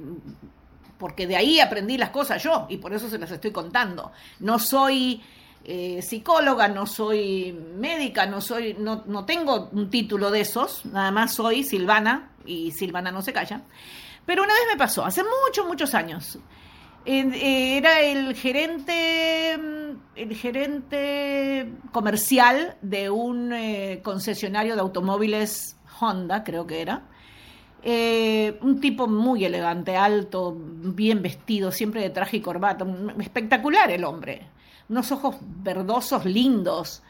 porque 1.01 1.25
de 1.25 1.35
ahí 1.35 1.59
aprendí 1.59 1.97
las 1.97 2.11
cosas 2.11 2.43
yo 2.43 2.67
y 2.69 2.77
por 2.77 2.93
eso 2.93 3.09
se 3.09 3.17
las 3.17 3.31
estoy 3.31 3.49
contando. 3.49 4.11
No 4.39 4.59
soy 4.59 5.19
eh, 5.63 5.99
psicóloga, 6.03 6.67
no 6.67 6.85
soy 6.85 7.51
médica, 7.51 8.27
no 8.27 8.39
soy, 8.39 8.75
no, 8.77 9.03
no 9.07 9.25
tengo 9.25 9.69
un 9.71 9.89
título 9.89 10.29
de 10.29 10.41
esos, 10.41 10.85
nada 10.85 11.09
más 11.09 11.33
soy 11.33 11.63
Silvana 11.63 12.29
y 12.45 12.69
Silvana 12.69 13.11
no 13.11 13.23
se 13.23 13.33
calla. 13.33 13.63
Pero 14.27 14.43
una 14.43 14.53
vez 14.53 14.63
me 14.71 14.77
pasó, 14.77 15.03
hace 15.03 15.23
muchos, 15.23 15.65
muchos 15.65 15.95
años. 15.95 16.37
Eh, 17.03 17.77
era 17.77 18.01
el 18.01 18.35
gerente, 18.35 19.57
mm, 19.57 20.19
el 20.19 20.35
gerente 20.35 21.73
comercial 21.91 22.77
de 22.83 23.09
un 23.09 23.51
eh, 23.53 24.01
concesionario 24.03 24.75
de 24.75 24.81
automóviles 24.81 25.77
Honda, 25.99 26.43
creo 26.43 26.67
que 26.67 26.79
era. 26.79 27.07
Eh, 27.83 28.59
un 28.61 28.79
tipo 28.79 29.07
muy 29.07 29.43
elegante, 29.43 29.95
alto, 29.97 30.55
bien 30.55 31.21
vestido, 31.21 31.71
siempre 31.71 32.01
de 32.01 32.09
traje 32.11 32.37
y 32.37 32.41
corbata. 32.41 32.85
Espectacular 33.19 33.89
el 33.91 34.03
hombre. 34.03 34.47
Unos 34.89 35.11
ojos 35.11 35.37
verdosos, 35.41 36.25
lindos. 36.25 37.01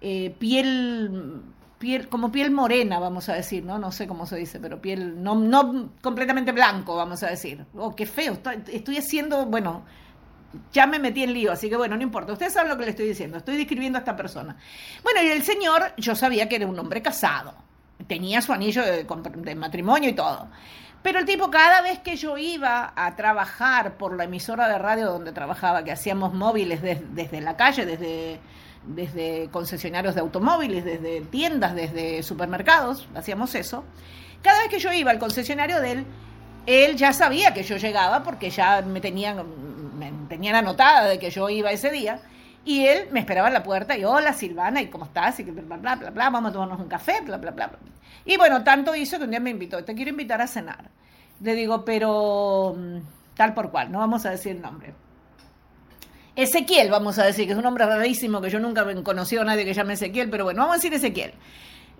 eh, 0.00 0.34
piel, 0.38 1.40
piel, 1.78 2.08
como 2.08 2.30
piel 2.32 2.50
morena, 2.50 2.98
vamos 2.98 3.28
a 3.28 3.34
decir, 3.34 3.64
¿no? 3.64 3.78
No 3.78 3.92
sé 3.92 4.06
cómo 4.06 4.26
se 4.26 4.36
dice, 4.36 4.58
pero 4.60 4.80
piel, 4.82 5.22
no, 5.22 5.34
no 5.36 5.90
completamente 6.02 6.52
blanco, 6.52 6.96
vamos 6.96 7.22
a 7.22 7.28
decir. 7.30 7.64
Oh, 7.76 7.94
qué 7.94 8.04
feo. 8.06 8.32
Estoy, 8.34 8.62
estoy 8.72 8.98
haciendo, 8.98 9.46
bueno, 9.46 9.84
ya 10.72 10.86
me 10.86 10.98
metí 10.98 11.22
en 11.22 11.32
lío, 11.32 11.52
así 11.52 11.68
que 11.70 11.76
bueno, 11.76 11.96
no 11.96 12.02
importa. 12.02 12.32
Ustedes 12.32 12.52
saben 12.52 12.70
lo 12.70 12.76
que 12.76 12.84
le 12.84 12.90
estoy 12.90 13.06
diciendo. 13.08 13.38
Estoy 13.38 13.56
describiendo 13.56 13.98
a 13.98 14.00
esta 14.00 14.16
persona. 14.16 14.56
Bueno, 15.02 15.22
y 15.22 15.28
el 15.28 15.42
señor, 15.42 15.94
yo 15.96 16.14
sabía 16.14 16.48
que 16.48 16.56
era 16.56 16.66
un 16.66 16.78
hombre 16.78 17.00
casado. 17.00 17.54
Tenía 18.06 18.40
su 18.42 18.52
anillo 18.52 18.82
de, 18.84 19.54
matrimonio 19.54 20.08
y 20.10 20.12
todo. 20.14 20.48
Pero 21.02 21.18
el 21.18 21.24
tipo, 21.26 21.50
cada 21.50 21.82
vez 21.82 21.98
que 21.98 22.16
yo 22.16 22.38
iba 22.38 22.92
a 22.94 23.16
trabajar 23.16 23.96
por 23.96 24.16
la 24.16 24.24
emisora 24.24 24.68
de 24.68 24.78
radio 24.78 25.06
donde 25.10 25.32
trabajaba, 25.32 25.82
que 25.82 25.90
hacíamos 25.92 26.32
móviles 26.32 26.80
des- 26.80 27.14
desde 27.14 27.40
la 27.40 27.56
calle, 27.56 27.84
desde, 27.84 28.38
desde 28.86 29.48
concesionarios 29.50 30.14
de 30.14 30.20
automóviles, 30.20 30.84
desde 30.84 31.20
tiendas, 31.22 31.74
desde 31.74 32.22
supermercados, 32.22 33.08
hacíamos 33.16 33.54
eso. 33.56 33.84
Cada 34.42 34.60
vez 34.60 34.68
que 34.68 34.78
yo 34.78 34.92
iba 34.92 35.10
al 35.10 35.18
concesionario 35.18 35.80
de 35.80 35.92
él, 35.92 36.06
él 36.66 36.96
ya 36.96 37.12
sabía 37.12 37.52
que 37.52 37.64
yo 37.64 37.76
llegaba 37.78 38.22
porque 38.22 38.50
ya 38.50 38.82
me 38.82 39.00
tenían, 39.00 39.44
me 39.98 40.12
tenían 40.28 40.54
anotada 40.54 41.08
de 41.08 41.18
que 41.18 41.30
yo 41.30 41.48
iba 41.50 41.72
ese 41.72 41.90
día. 41.90 42.20
Y 42.64 42.86
él 42.86 43.08
me 43.10 43.20
esperaba 43.20 43.48
en 43.48 43.54
la 43.54 43.62
puerta 43.62 43.96
y, 43.96 44.04
hola 44.04 44.32
Silvana, 44.32 44.80
¿y 44.80 44.86
cómo 44.86 45.06
estás? 45.06 45.40
Y 45.40 45.44
que 45.44 45.50
bla, 45.50 45.76
bla, 45.76 45.96
bla, 45.96 46.10
bla, 46.10 46.30
vamos 46.30 46.50
a 46.50 46.52
tomarnos 46.52 46.78
un 46.78 46.88
café, 46.88 47.20
bla, 47.22 47.36
bla, 47.36 47.50
bla, 47.50 47.66
bla. 47.66 47.78
Y 48.24 48.36
bueno, 48.36 48.62
tanto 48.62 48.94
hizo 48.94 49.18
que 49.18 49.24
un 49.24 49.30
día 49.30 49.40
me 49.40 49.50
invitó, 49.50 49.82
te 49.84 49.94
quiero 49.94 50.10
invitar 50.10 50.40
a 50.40 50.46
cenar. 50.46 50.90
Le 51.40 51.54
digo, 51.54 51.84
pero 51.84 52.76
mm, 52.76 52.98
tal 53.34 53.52
por 53.52 53.70
cual, 53.70 53.90
no 53.90 53.98
vamos 53.98 54.24
a 54.26 54.30
decir 54.30 54.60
nombre. 54.60 54.94
Ezequiel, 56.36 56.88
vamos 56.90 57.18
a 57.18 57.24
decir, 57.24 57.46
que 57.46 57.52
es 57.52 57.58
un 57.58 57.64
nombre 57.64 57.84
rarísimo 57.84 58.40
que 58.40 58.48
yo 58.48 58.58
nunca 58.58 58.88
he 58.90 59.02
conocido 59.02 59.42
a 59.42 59.44
nadie 59.44 59.64
que 59.64 59.74
llame 59.74 59.94
Ezequiel, 59.94 60.30
pero 60.30 60.44
bueno, 60.44 60.60
vamos 60.60 60.74
a 60.74 60.76
decir 60.78 60.94
Ezequiel. 60.94 61.34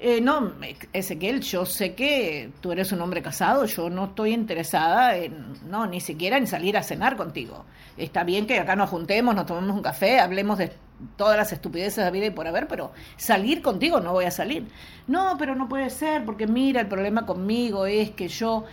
Eh, 0.05 0.21
no, 0.21 0.53
Ezequiel, 0.93 1.41
yo 1.43 1.65
sé 1.65 1.95
que 1.95 2.51
tú 2.61 2.73
eres 2.73 2.91
un 2.91 3.01
hombre 3.03 3.23
casado, 3.23 3.67
yo 3.67 3.89
no 3.89 4.07
estoy 4.07 4.33
interesada 4.33 5.17
en, 5.17 5.55
no, 5.71 5.87
ni 5.87 6.01
siquiera 6.01 6.37
en 6.39 6.49
salir 6.49 6.77
a 6.77 6.83
cenar 6.83 7.17
contigo. 7.17 7.65
Está 7.97 8.25
bien 8.25 8.49
que 8.49 8.59
acá 8.59 8.75
nos 8.75 8.91
juntemos, 8.91 9.33
nos 9.33 9.47
tomemos 9.47 9.77
un 9.77 9.83
café, 9.83 10.19
hablemos 10.19 10.59
de 10.59 10.73
todas 11.17 11.37
las 11.37 11.53
estupideces 11.53 12.05
de 12.05 12.11
vida 12.11 12.27
y 12.27 12.31
por 12.31 12.49
haber, 12.49 12.67
pero 12.67 12.91
salir 13.17 13.63
contigo 13.63 14.01
no 14.01 14.11
voy 14.13 14.25
a 14.25 14.33
salir. 14.33 14.67
No, 15.07 15.37
pero 15.39 15.55
no 15.55 15.69
puede 15.69 15.89
ser, 15.89 16.25
porque 16.25 16.49
mira, 16.49 16.81
el 16.81 16.89
problema 16.89 17.25
conmigo 17.25 17.87
es 17.87 18.11
que 18.11 18.27
yo... 18.27 18.65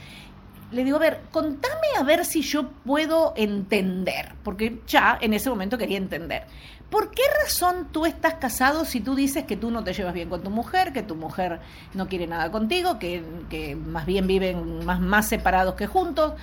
Le 0.71 0.83
digo, 0.83 0.97
a 0.97 0.99
ver, 0.99 1.21
contame 1.29 1.87
a 1.95 2.01
ver 2.01 2.25
si 2.25 2.41
yo 2.41 2.69
puedo 2.69 3.33
entender, 3.35 4.33
porque 4.43 4.81
ya 4.87 5.19
en 5.21 5.35
ese 5.35 5.51
momento 5.51 5.77
quería 5.77 5.97
entender. 5.97 6.45
¿Por 6.89 7.11
qué 7.11 7.21
razón 7.43 7.89
tú 7.91 8.05
estás 8.05 8.35
casado 8.35 8.83
si 8.83 8.99
tú 8.99 9.13
dices 9.13 9.43
que 9.43 9.55
tú 9.55 9.69
no 9.69 9.83
te 9.83 9.93
llevas 9.93 10.13
bien 10.13 10.29
con 10.29 10.41
tu 10.41 10.49
mujer, 10.49 10.91
que 10.91 11.03
tu 11.03 11.15
mujer 11.15 11.59
no 11.93 12.07
quiere 12.07 12.25
nada 12.25 12.51
contigo, 12.51 12.97
que, 12.97 13.23
que 13.49 13.75
más 13.75 14.05
bien 14.07 14.25
viven 14.25 14.85
más, 14.85 14.99
más 14.99 15.27
separados 15.27 15.75
que 15.75 15.85
juntos? 15.85 16.33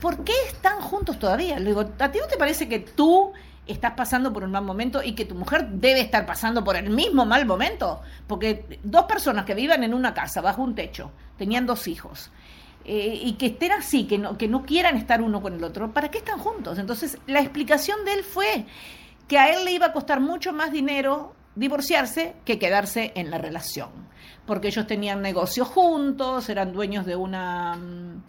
¿Por 0.00 0.24
qué 0.24 0.34
están 0.48 0.80
juntos 0.80 1.18
todavía? 1.18 1.58
Le 1.58 1.70
digo, 1.70 1.80
¿a 1.98 2.12
ti 2.12 2.18
no 2.18 2.26
te 2.26 2.36
parece 2.36 2.68
que 2.68 2.80
tú 2.80 3.32
estás 3.66 3.92
pasando 3.92 4.32
por 4.32 4.44
un 4.44 4.50
mal 4.50 4.64
momento 4.64 5.02
y 5.02 5.12
que 5.12 5.24
tu 5.24 5.34
mujer 5.34 5.66
debe 5.68 6.00
estar 6.00 6.26
pasando 6.26 6.62
por 6.62 6.76
el 6.76 6.90
mismo 6.90 7.24
mal 7.24 7.46
momento? 7.46 8.02
Porque 8.26 8.78
dos 8.82 9.04
personas 9.04 9.44
que 9.46 9.54
vivan 9.54 9.84
en 9.84 9.94
una 9.94 10.12
casa, 10.12 10.42
bajo 10.42 10.62
un 10.62 10.74
techo, 10.74 11.10
tenían 11.38 11.64
dos 11.66 11.88
hijos, 11.88 12.30
eh, 12.84 13.20
y 13.22 13.34
que 13.34 13.46
estén 13.46 13.72
así, 13.72 14.04
que 14.04 14.18
no, 14.18 14.36
que 14.36 14.48
no 14.48 14.64
quieran 14.64 14.96
estar 14.96 15.22
uno 15.22 15.40
con 15.40 15.54
el 15.54 15.64
otro, 15.64 15.92
¿para 15.92 16.10
qué 16.10 16.18
están 16.18 16.38
juntos? 16.38 16.78
Entonces, 16.78 17.18
la 17.26 17.40
explicación 17.40 18.04
de 18.04 18.12
él 18.14 18.24
fue 18.24 18.66
que 19.28 19.38
a 19.38 19.52
él 19.52 19.64
le 19.64 19.72
iba 19.72 19.86
a 19.86 19.92
costar 19.92 20.20
mucho 20.20 20.52
más 20.52 20.72
dinero 20.72 21.34
divorciarse 21.54 22.34
que 22.44 22.58
quedarse 22.58 23.12
en 23.14 23.30
la 23.30 23.38
relación, 23.38 23.90
porque 24.46 24.68
ellos 24.68 24.86
tenían 24.86 25.20
negocios 25.20 25.68
juntos, 25.68 26.48
eran 26.48 26.72
dueños 26.72 27.06
de 27.06 27.16
una 27.16 27.76
mm, 27.76 28.22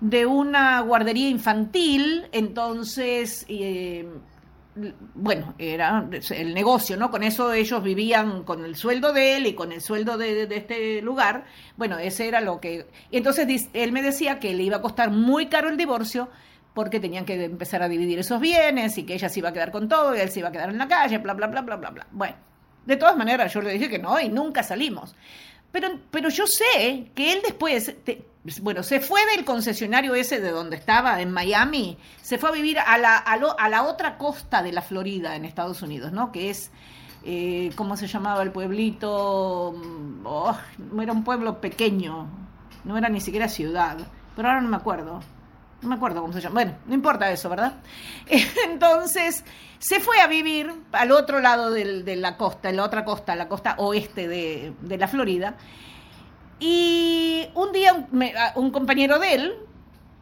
de 0.00 0.26
una 0.26 0.80
guardería 0.80 1.28
infantil, 1.28 2.26
entonces 2.32 3.46
eh, 3.48 4.06
bueno, 5.14 5.54
era 5.58 6.08
el 6.30 6.52
negocio, 6.52 6.96
¿no? 6.96 7.10
Con 7.10 7.22
eso 7.22 7.52
ellos 7.52 7.82
vivían 7.82 8.42
con 8.42 8.64
el 8.64 8.74
sueldo 8.74 9.12
de 9.12 9.36
él 9.36 9.46
y 9.46 9.54
con 9.54 9.72
el 9.72 9.80
sueldo 9.80 10.18
de, 10.18 10.46
de 10.46 10.56
este 10.56 11.00
lugar. 11.00 11.44
Bueno, 11.76 11.98
ese 11.98 12.26
era 12.26 12.40
lo 12.40 12.60
que... 12.60 12.88
Entonces 13.12 13.68
él 13.72 13.92
me 13.92 14.02
decía 14.02 14.40
que 14.40 14.52
le 14.52 14.64
iba 14.64 14.78
a 14.78 14.82
costar 14.82 15.10
muy 15.10 15.46
caro 15.46 15.68
el 15.68 15.76
divorcio 15.76 16.28
porque 16.74 17.00
tenían 17.00 17.24
que 17.24 17.42
empezar 17.44 17.82
a 17.82 17.88
dividir 17.88 18.18
esos 18.18 18.40
bienes 18.40 18.98
y 18.98 19.04
que 19.04 19.14
ella 19.14 19.28
se 19.28 19.38
iba 19.38 19.48
a 19.50 19.52
quedar 19.52 19.70
con 19.70 19.88
todo 19.88 20.14
y 20.14 20.20
él 20.20 20.28
se 20.30 20.40
iba 20.40 20.48
a 20.48 20.52
quedar 20.52 20.70
en 20.70 20.78
la 20.78 20.88
calle, 20.88 21.18
bla, 21.18 21.32
bla, 21.34 21.46
bla, 21.46 21.60
bla, 21.62 21.76
bla, 21.76 21.90
bla. 21.90 22.06
Bueno, 22.10 22.34
de 22.84 22.96
todas 22.96 23.16
maneras 23.16 23.52
yo 23.54 23.62
le 23.62 23.72
dije 23.72 23.88
que 23.88 23.98
no 23.98 24.18
y 24.20 24.28
nunca 24.28 24.62
salimos. 24.62 25.14
Pero, 25.72 25.88
pero 26.10 26.28
yo 26.28 26.44
sé 26.46 27.10
que 27.14 27.32
él 27.32 27.40
después, 27.42 27.96
bueno, 28.62 28.82
se 28.84 29.00
fue 29.00 29.20
del 29.34 29.44
concesionario 29.44 30.14
ese 30.14 30.40
de 30.40 30.50
donde 30.50 30.76
estaba, 30.76 31.20
en 31.20 31.32
Miami, 31.32 31.96
se 32.22 32.38
fue 32.38 32.50
a 32.50 32.52
vivir 32.52 32.78
a 32.78 32.96
la, 32.98 33.16
a 33.16 33.36
lo- 33.36 33.58
a 33.58 33.68
la 33.68 33.82
otra 33.84 34.16
costa 34.18 34.62
de 34.62 34.70
la 34.72 34.82
Florida, 34.82 35.34
en 35.34 35.44
Estados 35.44 35.82
Unidos, 35.82 36.12
¿no? 36.12 36.30
Que 36.30 36.50
es, 36.50 36.70
eh, 37.24 37.70
¿cómo 37.74 37.96
se 37.96 38.06
llamaba 38.06 38.42
el 38.44 38.52
pueblito? 38.52 39.74
Mm, 39.76 40.20
oh, 40.26 40.56
era 41.02 41.12
un 41.12 41.24
pueblo 41.24 41.60
pequeño, 41.60 42.28
no 42.84 42.96
era 42.96 43.08
ni 43.08 43.20
siquiera 43.20 43.48
ciudad, 43.48 43.96
pero 44.36 44.48
ahora 44.48 44.60
no 44.60 44.68
me 44.68 44.76
acuerdo. 44.76 45.20
No 45.84 45.90
me 45.90 45.96
acuerdo 45.96 46.20
cómo 46.20 46.32
se 46.32 46.40
llama, 46.40 46.54
bueno, 46.54 46.78
no 46.86 46.94
importa 46.94 47.30
eso, 47.30 47.48
¿verdad? 47.48 47.74
Entonces 48.66 49.44
se 49.78 50.00
fue 50.00 50.20
a 50.20 50.26
vivir 50.26 50.72
al 50.92 51.12
otro 51.12 51.40
lado 51.40 51.70
de 51.70 52.16
la 52.16 52.36
costa, 52.36 52.70
en 52.70 52.76
la 52.76 52.84
otra 52.84 53.04
costa, 53.04 53.36
la 53.36 53.48
costa 53.48 53.74
oeste 53.78 54.26
de, 54.26 54.98
la 54.98 55.08
Florida. 55.08 55.56
Y 56.58 57.46
un 57.54 57.72
día 57.72 58.06
un 58.54 58.70
compañero 58.70 59.18
de 59.18 59.34
él, 59.34 59.54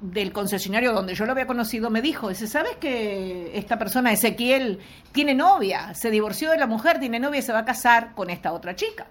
del 0.01 0.33
concesionario 0.33 0.93
donde 0.93 1.15
yo 1.15 1.25
lo 1.27 1.33
había 1.33 1.47
conocido, 1.47 1.89
me 1.91 2.03
dijo, 2.03 2.29
dice, 2.29 2.49
¿sabes 2.49 2.77
que 2.77 3.57
esta 3.57 3.79
persona, 3.79 4.13
Ezequiel, 4.13 4.81
tiene 5.13 5.35
novia? 5.35 5.95
Se 5.95 6.11
divorció 6.11 6.51
de 6.51 6.59
la 6.59 6.67
mujer, 6.67 6.99
tiene 6.99 7.21
novia 7.21 7.39
y 7.39 7.43
se 7.43 7.53
va 7.53 7.61
a 7.61 7.65
casar 7.65 8.15
con 8.15 8.31
esta 8.31 8.53
otra 8.53 8.75
chica. 8.75 9.07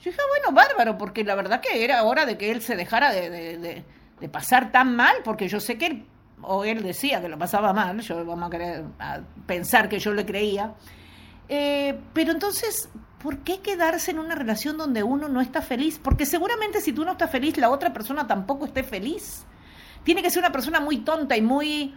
Yo 0.00 0.10
dije, 0.10 0.18
ah, 0.18 0.28
bueno, 0.28 0.56
bárbaro, 0.56 0.96
porque 0.96 1.24
la 1.24 1.34
verdad 1.34 1.60
que 1.60 1.84
era 1.84 2.02
hora 2.04 2.24
de 2.24 2.38
que 2.38 2.50
él 2.50 2.62
se 2.62 2.74
dejara 2.74 3.12
de, 3.12 3.84
pasar 4.28 4.72
tan 4.72 4.96
mal, 4.96 5.16
porque 5.24 5.48
yo 5.48 5.60
sé 5.60 5.78
que 5.78 5.86
él, 5.86 6.06
o 6.42 6.64
él 6.64 6.82
decía 6.82 7.20
que 7.20 7.28
lo 7.28 7.38
pasaba 7.38 7.72
mal, 7.72 8.00
yo 8.00 8.24
vamos 8.24 8.48
a, 8.48 8.50
querer, 8.50 8.84
pensar 9.46 9.88
que 9.88 9.98
yo 9.98 10.12
le 10.12 10.26
creía. 10.26 10.74
Eh, 11.48 11.98
pero 12.12 12.32
entonces, 12.32 12.88
¿por 13.22 13.38
qué 13.38 13.60
quedarse 13.60 14.10
en 14.10 14.18
una 14.18 14.34
relación 14.34 14.76
donde 14.76 15.02
uno 15.02 15.28
no 15.28 15.40
está 15.40 15.62
feliz? 15.62 15.98
Porque 16.02 16.26
seguramente 16.26 16.80
si 16.80 16.92
tú 16.92 17.04
no 17.04 17.12
estás 17.12 17.30
feliz, 17.30 17.56
la 17.56 17.70
otra 17.70 17.92
persona 17.92 18.26
tampoco 18.26 18.66
esté 18.66 18.82
feliz. 18.82 19.44
Tiene 20.04 20.22
que 20.22 20.30
ser 20.30 20.42
una 20.42 20.52
persona 20.52 20.80
muy 20.80 20.98
tonta 20.98 21.36
y 21.36 21.42
muy 21.42 21.94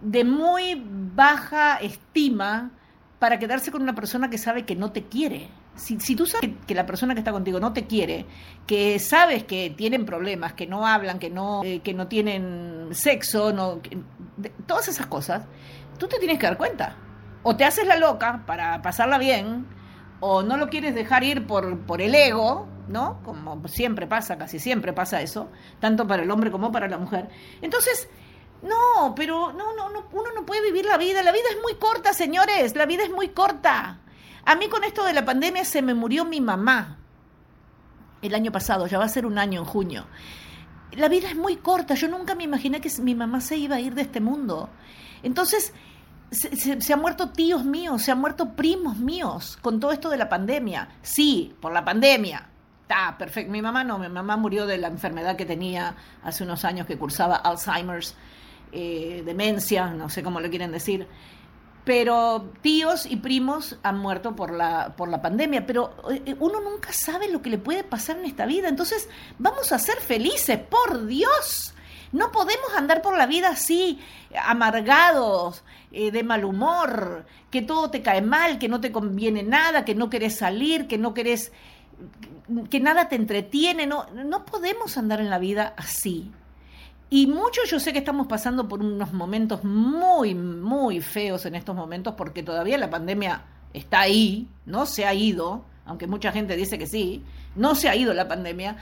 de 0.00 0.24
muy 0.24 0.82
baja 1.14 1.76
estima 1.76 2.70
para 3.18 3.38
quedarse 3.38 3.70
con 3.70 3.82
una 3.82 3.94
persona 3.94 4.28
que 4.30 4.38
sabe 4.38 4.64
que 4.64 4.76
no 4.76 4.92
te 4.92 5.04
quiere. 5.04 5.48
Si, 5.76 6.00
si, 6.00 6.16
tú 6.16 6.26
sabes 6.26 6.50
que 6.66 6.74
la 6.74 6.86
persona 6.86 7.14
que 7.14 7.20
está 7.20 7.32
contigo 7.32 7.60
no 7.60 7.72
te 7.72 7.86
quiere, 7.86 8.26
que 8.66 8.98
sabes 8.98 9.44
que 9.44 9.70
tienen 9.76 10.06
problemas, 10.06 10.54
que 10.54 10.66
no 10.66 10.86
hablan, 10.86 11.18
que 11.18 11.30
no, 11.30 11.62
eh, 11.64 11.80
que 11.80 11.92
no 11.92 12.08
tienen 12.08 12.88
sexo, 12.92 13.52
no, 13.52 13.80
todas 14.66 14.88
esas 14.88 15.06
cosas, 15.06 15.44
tú 15.98 16.08
te 16.08 16.18
tienes 16.18 16.38
que 16.38 16.46
dar 16.46 16.56
cuenta. 16.56 16.96
O 17.42 17.56
te 17.56 17.64
haces 17.64 17.86
la 17.86 17.96
loca 17.96 18.42
para 18.46 18.82
pasarla 18.82 19.18
bien, 19.18 19.66
o 20.20 20.42
no 20.42 20.56
lo 20.56 20.68
quieres 20.68 20.94
dejar 20.94 21.22
ir 21.24 21.46
por, 21.46 21.80
por 21.80 22.00
el 22.00 22.14
ego, 22.14 22.66
¿no? 22.88 23.20
Como 23.22 23.66
siempre 23.68 24.06
pasa, 24.06 24.38
casi 24.38 24.58
siempre 24.58 24.92
pasa 24.92 25.20
eso, 25.20 25.50
tanto 25.80 26.06
para 26.06 26.22
el 26.22 26.30
hombre 26.30 26.50
como 26.50 26.72
para 26.72 26.88
la 26.88 26.98
mujer. 26.98 27.28
Entonces, 27.60 28.08
no, 28.62 29.14
pero 29.14 29.52
no, 29.52 29.74
no, 29.74 29.90
no, 29.90 30.08
uno 30.12 30.30
no 30.34 30.46
puede 30.46 30.62
vivir 30.62 30.86
la 30.86 30.96
vida. 30.96 31.22
La 31.22 31.32
vida 31.32 31.44
es 31.50 31.62
muy 31.62 31.74
corta, 31.74 32.12
señores, 32.12 32.74
la 32.74 32.86
vida 32.86 33.04
es 33.04 33.10
muy 33.10 33.28
corta. 33.28 34.00
A 34.46 34.56
mí 34.56 34.68
con 34.68 34.84
esto 34.84 35.04
de 35.04 35.12
la 35.12 35.24
pandemia 35.24 35.64
se 35.64 35.82
me 35.82 35.94
murió 35.94 36.24
mi 36.24 36.40
mamá 36.40 36.98
el 38.22 38.34
año 38.34 38.50
pasado, 38.50 38.86
ya 38.86 38.98
va 38.98 39.04
a 39.04 39.08
ser 39.08 39.26
un 39.26 39.38
año 39.38 39.60
en 39.60 39.66
junio. 39.66 40.06
La 40.92 41.08
vida 41.08 41.28
es 41.28 41.36
muy 41.36 41.56
corta, 41.56 41.94
yo 41.94 42.08
nunca 42.08 42.34
me 42.34 42.44
imaginé 42.44 42.80
que 42.80 42.90
mi 43.00 43.14
mamá 43.14 43.40
se 43.40 43.56
iba 43.56 43.76
a 43.76 43.80
ir 43.80 43.94
de 43.94 44.02
este 44.02 44.20
mundo. 44.20 44.70
Entonces, 45.22 45.74
se, 46.30 46.80
se, 46.80 46.92
han 46.92 47.00
muerto 47.00 47.30
tíos 47.30 47.64
míos, 47.64 48.02
se 48.02 48.12
han 48.12 48.20
muerto 48.20 48.54
primos 48.54 48.96
míos 48.96 49.58
con 49.60 49.78
todo 49.78 49.92
esto 49.92 50.08
de 50.08 50.16
la 50.16 50.28
pandemia. 50.28 50.88
Sí, 51.02 51.54
por 51.60 51.72
la 51.72 51.84
pandemia, 51.84 52.48
Está 52.86 53.18
perfecto. 53.18 53.50
Mi 53.50 53.60
mamá 53.60 53.82
no, 53.82 53.98
mi 53.98 54.08
mamá 54.08 54.36
murió 54.36 54.64
de 54.64 54.78
la 54.78 54.86
enfermedad 54.86 55.34
que 55.34 55.44
tenía 55.44 55.96
hace 56.22 56.44
unos 56.44 56.64
años 56.64 56.86
que 56.86 56.96
cursaba 56.96 57.34
Alzheimer's, 57.34 58.14
eh, 58.70 59.24
demencia, 59.26 59.88
no 59.88 60.08
sé 60.08 60.22
cómo 60.22 60.38
le 60.38 60.48
quieren 60.50 60.70
decir. 60.70 61.08
Pero 61.86 62.50
tíos 62.62 63.06
y 63.06 63.16
primos 63.16 63.78
han 63.84 63.98
muerto 63.98 64.34
por 64.34 64.52
la, 64.52 64.94
por 64.96 65.08
la 65.08 65.22
pandemia. 65.22 65.64
Pero 65.66 65.94
eh, 66.10 66.36
uno 66.40 66.60
nunca 66.60 66.92
sabe 66.92 67.30
lo 67.30 67.40
que 67.40 67.48
le 67.48 67.58
puede 67.58 67.84
pasar 67.84 68.18
en 68.18 68.24
esta 68.24 68.44
vida. 68.44 68.68
Entonces, 68.68 69.08
vamos 69.38 69.70
a 69.70 69.78
ser 69.78 69.98
felices, 70.00 70.58
por 70.58 71.06
Dios. 71.06 71.74
No 72.10 72.32
podemos 72.32 72.74
andar 72.76 73.02
por 73.02 73.16
la 73.16 73.26
vida 73.26 73.50
así, 73.50 74.00
amargados, 74.36 75.62
eh, 75.92 76.10
de 76.10 76.24
mal 76.24 76.44
humor, 76.44 77.24
que 77.50 77.62
todo 77.62 77.88
te 77.88 78.02
cae 78.02 78.20
mal, 78.20 78.58
que 78.58 78.68
no 78.68 78.80
te 78.80 78.90
conviene 78.90 79.44
nada, 79.44 79.84
que 79.84 79.94
no 79.94 80.10
querés 80.10 80.36
salir, 80.36 80.88
que 80.88 80.98
no 80.98 81.14
querés 81.14 81.52
que 82.68 82.80
nada 82.80 83.08
te 83.08 83.16
entretiene, 83.16 83.86
no, 83.86 84.06
no 84.12 84.44
podemos 84.44 84.98
andar 84.98 85.20
en 85.20 85.30
la 85.30 85.38
vida 85.38 85.74
así. 85.76 86.30
Y 87.08 87.26
muchos 87.28 87.70
yo 87.70 87.78
sé 87.78 87.92
que 87.92 88.00
estamos 88.00 88.26
pasando 88.26 88.68
por 88.68 88.80
unos 88.80 89.12
momentos 89.12 89.62
muy, 89.62 90.34
muy 90.34 91.00
feos 91.00 91.46
en 91.46 91.54
estos 91.54 91.76
momentos 91.76 92.14
porque 92.16 92.42
todavía 92.42 92.78
la 92.78 92.90
pandemia 92.90 93.44
está 93.72 94.00
ahí, 94.00 94.48
no 94.64 94.86
se 94.86 95.06
ha 95.06 95.14
ido, 95.14 95.64
aunque 95.84 96.08
mucha 96.08 96.32
gente 96.32 96.56
dice 96.56 96.78
que 96.78 96.86
sí, 96.86 97.22
no 97.54 97.74
se 97.76 97.88
ha 97.88 97.94
ido 97.94 98.12
la 98.12 98.26
pandemia. 98.26 98.76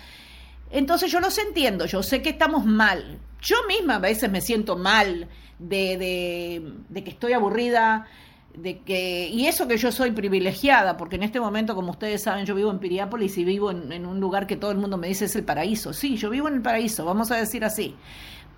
Entonces 0.70 1.12
yo 1.12 1.20
los 1.20 1.37
entiendo, 1.38 1.84
yo 1.84 2.02
sé 2.02 2.22
que 2.22 2.30
estamos 2.30 2.64
mal. 2.64 3.18
Yo 3.42 3.56
misma 3.68 3.96
a 3.96 3.98
veces 3.98 4.30
me 4.30 4.40
siento 4.40 4.76
mal 4.76 5.28
de, 5.58 5.98
de, 5.98 6.72
de 6.88 7.04
que 7.04 7.10
estoy 7.10 7.34
aburrida, 7.34 8.06
de 8.56 8.78
que, 8.78 9.28
y 9.28 9.46
eso 9.46 9.66
que 9.66 9.76
yo 9.76 9.90
soy 9.90 10.12
privilegiada, 10.12 10.96
porque 10.96 11.16
en 11.16 11.24
este 11.24 11.40
momento, 11.40 11.74
como 11.74 11.90
ustedes 11.90 12.22
saben, 12.22 12.46
yo 12.46 12.54
vivo 12.54 12.70
en 12.70 12.78
Piriápolis 12.78 13.36
y 13.36 13.44
vivo 13.44 13.70
en, 13.70 14.06
un 14.06 14.20
lugar 14.20 14.46
que 14.46 14.56
todo 14.56 14.70
el 14.70 14.78
mundo 14.78 14.96
me 14.96 15.08
dice 15.08 15.24
es 15.24 15.34
el 15.34 15.44
paraíso. 15.44 15.92
Sí, 15.92 16.16
yo 16.16 16.30
vivo 16.30 16.48
en 16.48 16.54
el 16.54 16.62
paraíso, 16.62 17.04
vamos 17.04 17.30
a 17.32 17.36
decir 17.36 17.64
así. 17.64 17.96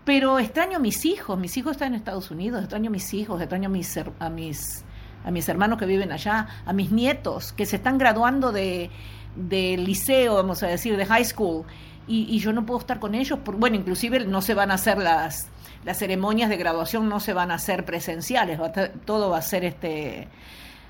Pero 0.04 0.38
extraño 0.38 0.76
a 0.76 0.80
mis 0.80 1.04
hijos, 1.04 1.38
mis 1.38 1.56
hijos 1.56 1.72
están 1.72 1.88
en 1.88 1.94
Estados 1.94 2.30
Unidos, 2.30 2.60
extraño 2.60 2.88
a 2.88 2.92
mis 2.92 3.12
hijos, 3.14 3.40
extraño 3.40 3.68
a 3.68 3.72
mis, 3.72 3.98
a 4.18 4.30
mis, 4.30 4.84
a 5.24 5.30
mis 5.30 5.48
hermanos 5.48 5.78
que 5.78 5.86
viven 5.86 6.12
allá, 6.12 6.46
a 6.64 6.72
mis 6.72 6.92
nietos 6.92 7.52
que 7.52 7.64
se 7.64 7.76
están 7.76 7.96
graduando 7.96 8.52
de, 8.52 8.90
de 9.34 9.76
liceo, 9.78 10.34
vamos 10.34 10.62
a 10.62 10.66
decir, 10.68 10.96
de 10.96 11.06
high 11.06 11.24
school, 11.24 11.64
y, 12.06 12.26
y 12.28 12.38
yo 12.38 12.52
no 12.52 12.66
puedo 12.66 12.80
estar 12.80 13.00
con 13.00 13.14
ellos, 13.14 13.38
por, 13.40 13.56
bueno, 13.56 13.76
inclusive 13.76 14.24
no 14.26 14.42
se 14.42 14.54
van 14.54 14.70
a 14.70 14.74
hacer 14.74 14.98
las 14.98 15.48
las 15.86 15.98
ceremonias 15.98 16.50
de 16.50 16.56
graduación 16.56 17.08
no 17.08 17.20
se 17.20 17.32
van 17.32 17.52
a 17.52 17.54
hacer 17.54 17.84
presenciales, 17.84 18.58
todo 19.04 19.30
va 19.30 19.38
a 19.38 19.42
ser 19.42 19.64
este 19.64 20.28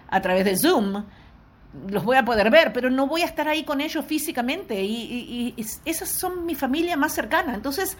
a 0.08 0.22
través 0.22 0.46
de 0.46 0.56
Zoom. 0.56 1.04
Los 1.90 2.02
voy 2.02 2.16
a 2.16 2.24
poder 2.24 2.50
ver, 2.50 2.72
pero 2.72 2.88
no 2.88 3.06
voy 3.06 3.20
a 3.20 3.26
estar 3.26 3.46
ahí 3.46 3.62
con 3.62 3.82
ellos 3.82 4.02
físicamente. 4.06 4.82
Y, 4.82 5.54
esas 5.84 6.08
son 6.08 6.46
mi 6.46 6.54
familia 6.54 6.96
más 6.96 7.12
cercana. 7.12 7.54
Entonces, 7.54 7.98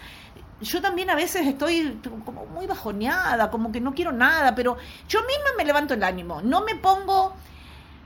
yo 0.59 0.81
también 0.81 1.11
a 1.11 1.15
veces 1.15 1.45
estoy 1.45 1.99
como 2.25 2.47
muy 2.47 2.65
bajoneada, 2.65 3.51
como 3.51 3.71
que 3.71 3.79
no 3.79 3.93
quiero 3.93 4.11
nada, 4.11 4.55
pero 4.55 4.77
yo 5.07 5.19
misma 5.19 5.51
me 5.55 5.65
levanto 5.65 5.93
el 5.93 6.01
ánimo. 6.01 6.41
No 6.41 6.63
me 6.63 6.77
pongo 6.77 7.35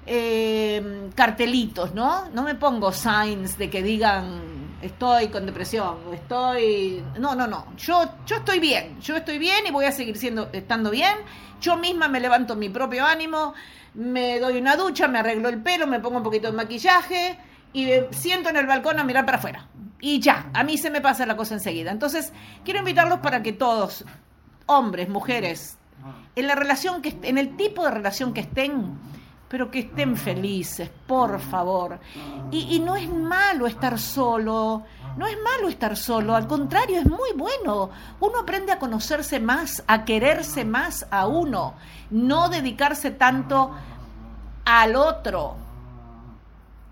eh, 0.06 1.10
cartelitos, 1.16 1.94
¿no? 1.94 2.28
No 2.34 2.44
me 2.44 2.56
pongo 2.56 2.92
signs 2.92 3.58
de 3.58 3.70
que 3.70 3.82
digan 3.82 4.61
estoy 4.82 5.28
con 5.30 5.46
depresión, 5.46 5.98
estoy... 6.14 7.04
No, 7.20 7.36
no, 7.36 7.48
no, 7.48 7.76
yo, 7.78 8.04
yo 8.26 8.38
estoy 8.38 8.60
bien, 8.60 9.00
yo 9.02 9.16
estoy 9.18 9.38
bien 9.38 9.66
y 9.68 9.72
voy 9.72 9.86
a 9.86 9.92
seguir 9.92 10.18
siendo, 10.18 10.50
estando 10.52 10.90
bien. 10.90 11.16
Yo 11.60 11.78
misma 11.78 12.08
me 12.08 12.20
levanto 12.20 12.56
mi 12.56 12.70
propio 12.70 13.06
ánimo, 13.06 13.54
me 13.94 14.40
doy 14.40 14.58
una 14.58 14.76
ducha, 14.76 15.08
me 15.08 15.20
arreglo 15.20 15.50
el 15.50 15.62
pelo, 15.62 15.86
me 15.86 16.00
pongo 16.00 16.18
un 16.18 16.24
poquito 16.24 16.48
de 16.48 16.54
maquillaje 16.54 17.38
y 17.74 17.90
siento 18.12 18.50
en 18.50 18.58
el 18.58 18.66
balcón 18.66 19.00
a 19.00 19.04
mirar 19.04 19.26
para 19.26 19.38
afuera. 19.38 19.68
Y 20.00 20.20
ya, 20.20 20.50
a 20.54 20.64
mí 20.64 20.78
se 20.78 20.90
me 20.90 21.02
pasa 21.02 21.26
la 21.26 21.38
cosa 21.38 21.54
enseguida. 21.54 21.92
Entonces, 21.92 22.34
quiero 22.66 22.80
invitarlos 22.80 23.20
para 23.20 23.44
que 23.44 23.54
todos, 23.54 24.04
hombres, 24.66 25.08
mujeres, 25.08 25.78
en 26.36 26.48
la 26.48 26.56
relación 26.56 27.02
que 27.04 27.16
en 27.22 27.38
el 27.38 27.56
tipo 27.56 27.86
de 27.86 27.92
relación 27.92 28.34
que 28.34 28.42
estén, 28.42 28.98
pero 29.52 29.70
que 29.70 29.80
estén 29.80 30.16
felices, 30.16 30.90
por 31.06 31.38
favor. 31.42 32.00
Y, 32.52 32.80
no 32.80 32.96
es 32.96 33.10
malo 33.10 33.68
estar 33.68 34.00
solo, 34.00 34.84
no 35.18 35.28
es 35.28 35.36
malo 35.44 35.68
estar 35.68 35.98
solo, 35.98 36.34
al 36.34 36.48
contrario, 36.48 37.02
es 37.02 37.06
muy 37.06 37.34
bueno. 37.36 37.90
Uno 38.22 38.40
aprende 38.40 38.72
a 38.72 38.80
conocerse 38.80 39.42
más, 39.42 39.84
a 39.88 40.06
quererse 40.06 40.64
más 40.64 41.06
a 41.12 41.28
uno, 41.28 41.74
no 42.12 42.48
dedicarse 42.48 43.12
tanto 43.12 43.72
al 44.64 44.96
otro 44.96 45.58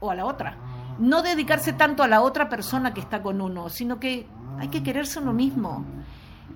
o 0.01 0.11
a 0.11 0.15
la 0.15 0.25
otra. 0.25 0.57
No 0.99 1.21
dedicarse 1.21 1.71
tanto 1.71 2.03
a 2.03 2.09
la 2.09 2.19
otra 2.19 2.49
persona 2.49 2.93
que 2.93 2.99
está 2.99 3.21
con 3.21 3.39
uno, 3.39 3.69
sino 3.69 4.01
que 4.01 4.27
hay 4.59 4.67
que 4.67 4.83
quererse 4.83 5.19
uno 5.19 5.31
mismo 5.31 5.85